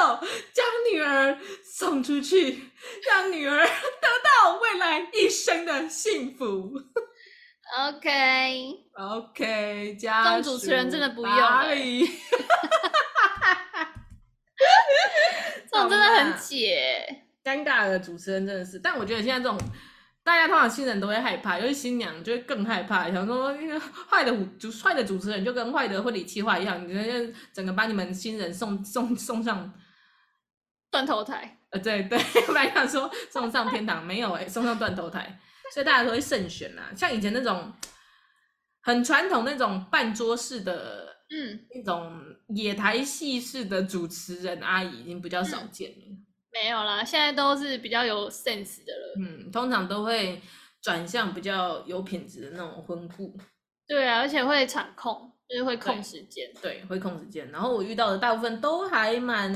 [0.52, 2.72] 将女儿送出去，
[3.08, 4.08] 让女儿得
[4.42, 6.72] 到未来一生的幸福。
[7.78, 11.32] OK OK，家当主持人真的不用
[15.70, 18.78] 这种真的很解，尴尬的主持人真的是。
[18.78, 19.58] 但我觉得现在这种，
[20.22, 29.72] 大家通常新人都会害怕，尤其新娘就会更害怕，想说那个坏的主坏的主持人就跟坏的婚礼企划一样，你就整个把你们新人送送送上
[30.90, 31.58] 断头台。
[31.70, 35.40] 呃，对对， 本来想说送上天堂，没有哎、欸，送上断头台，
[35.72, 36.92] 所以大家都会慎选啦。
[36.94, 37.72] 像以前那种
[38.82, 41.10] 很传统那种半桌式的。
[41.34, 46.04] 嗯，那种野台戏式的主持人阿姨已经比较少见了。
[46.06, 49.14] 嗯，没有啦，现在都是比较有 sense 的了。
[49.18, 50.38] 嗯，通常都会
[50.82, 53.34] 转向比较有品质的那种婚顾。
[53.88, 56.52] 对啊，而且会场控，就是会控时间。
[56.60, 57.50] 对，对，会控时间。
[57.50, 59.50] 然后我遇到的大部分都还蛮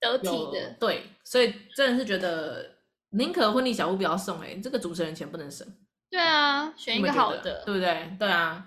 [0.00, 0.76] 得体的。
[0.78, 2.78] 对，所以真的是觉得
[3.10, 5.66] 宁可婚礼小物不要送，欸，哎，这个主持人钱不能省。
[6.10, 8.16] 对啊，选一个好的，对不对？
[8.18, 8.64] 对啊。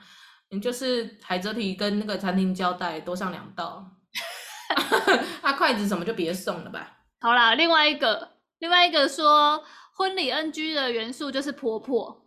[0.49, 3.83] 你就是海蜇皮跟那个餐厅交代多上两道，
[5.41, 6.91] 那 筷子什么就别送了吧。
[7.19, 9.63] 好啦，另外一个，另外一个说
[9.95, 12.23] 婚礼 NG 的元素就是婆婆，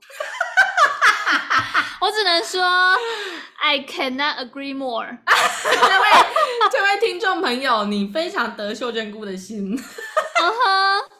[2.00, 2.64] 我只能说
[3.62, 5.06] I cannot agree more。
[5.26, 6.06] 这位
[6.72, 9.72] 这位听众朋友，你非常得秀珍菇的心。
[9.72, 11.10] 嗯哼，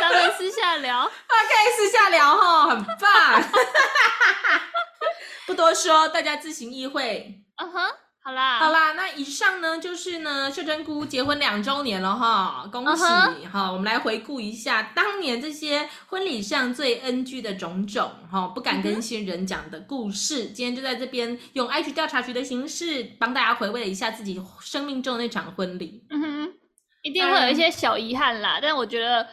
[0.00, 3.42] 咱们私下聊， 可以私下聊哈，很棒。
[5.46, 7.42] 不多说，大家自行意会。
[7.56, 7.80] 嗯哼，
[8.24, 13.72] 好啦，好啦，那以上呢就是呢秀珍姑结婚两周年了哈，恭喜哈！Uh huh.
[13.72, 20.46] 我们来回顾一下当年这些婚礼上最 NG 的种种哈，不敢跟新人讲的故事。
[20.46, 20.52] Uh huh.
[20.52, 26.06] 今天就在这边用 IG 调查局的形式帮大家回味了一下自己生命中的那场婚礼。
[26.10, 26.52] 嗯哼，
[27.02, 29.28] 一定会有一些小遗憾啦，嗯、但我觉得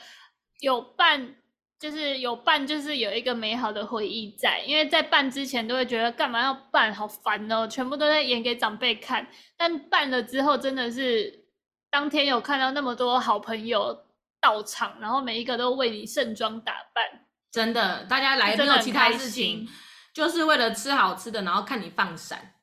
[0.60, 1.36] 有办。
[1.80, 9.26] 就是有办，就是有一个美好的回忆在，因为在办之前都会觉得干嘛要办，好烦哦，全部都在演给长辈看。
[9.55, 11.45] 但办了之后，真的是
[11.89, 13.97] 当天有看到那么多好朋友
[14.41, 19.66] 到场，然后每一个都为你盛装打扮，真的，大家来没有其他事情，
[20.14, 22.55] 就是为了吃好吃的，然后看你放闪。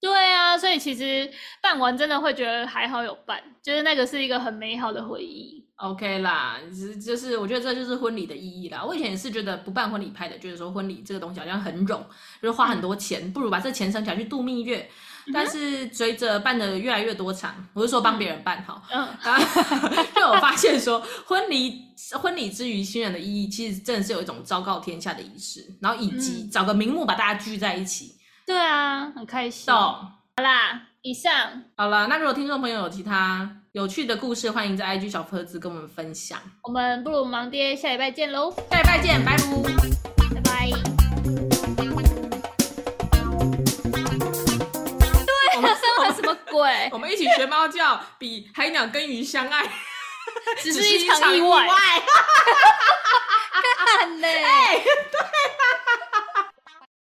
[0.00, 1.28] 对啊，所以其实
[1.60, 5.65] 办完真的会觉得还好有办，就是那个是一个很美好的回忆。
[5.76, 8.82] OK 啦，就是就是，我觉得这就是婚礼的意义啦。
[8.82, 12.00] 我以前也是觉得不办婚礼拍的，就是说婚礼这个东西好像很冗，
[12.40, 14.88] 就是花很多钱，嗯、不如把这钱省起来去度蜜月。
[15.34, 19.08] 但是随着办的越来越多场，我是说帮别人办哈，嗯，
[20.14, 28.14] 就我发现说婚礼婚礼之于新人的意义，其实真的是有一种昭告天下的仪式，然后以及找个名目把大家聚在一起。
[28.16, 29.66] 嗯、对啊，很开心。
[29.66, 32.06] 懂好啦，以上好了。
[32.06, 36.40] 那如果听众朋友有其他有趣的故事，欢迎在 IG 小盒子跟我们分享。
[36.62, 38.50] 我们不如忙爹下礼拜见喽！
[38.70, 39.42] 下礼拜见，拜拜
[40.42, 40.70] 拜。
[45.26, 46.88] 对，我生了什么鬼？
[46.90, 49.66] 我们一起学猫叫，比海鸟跟鱼相爱，
[50.62, 51.68] 只是一场意外。
[53.98, 54.42] 看嘞，
[55.12, 55.20] 对。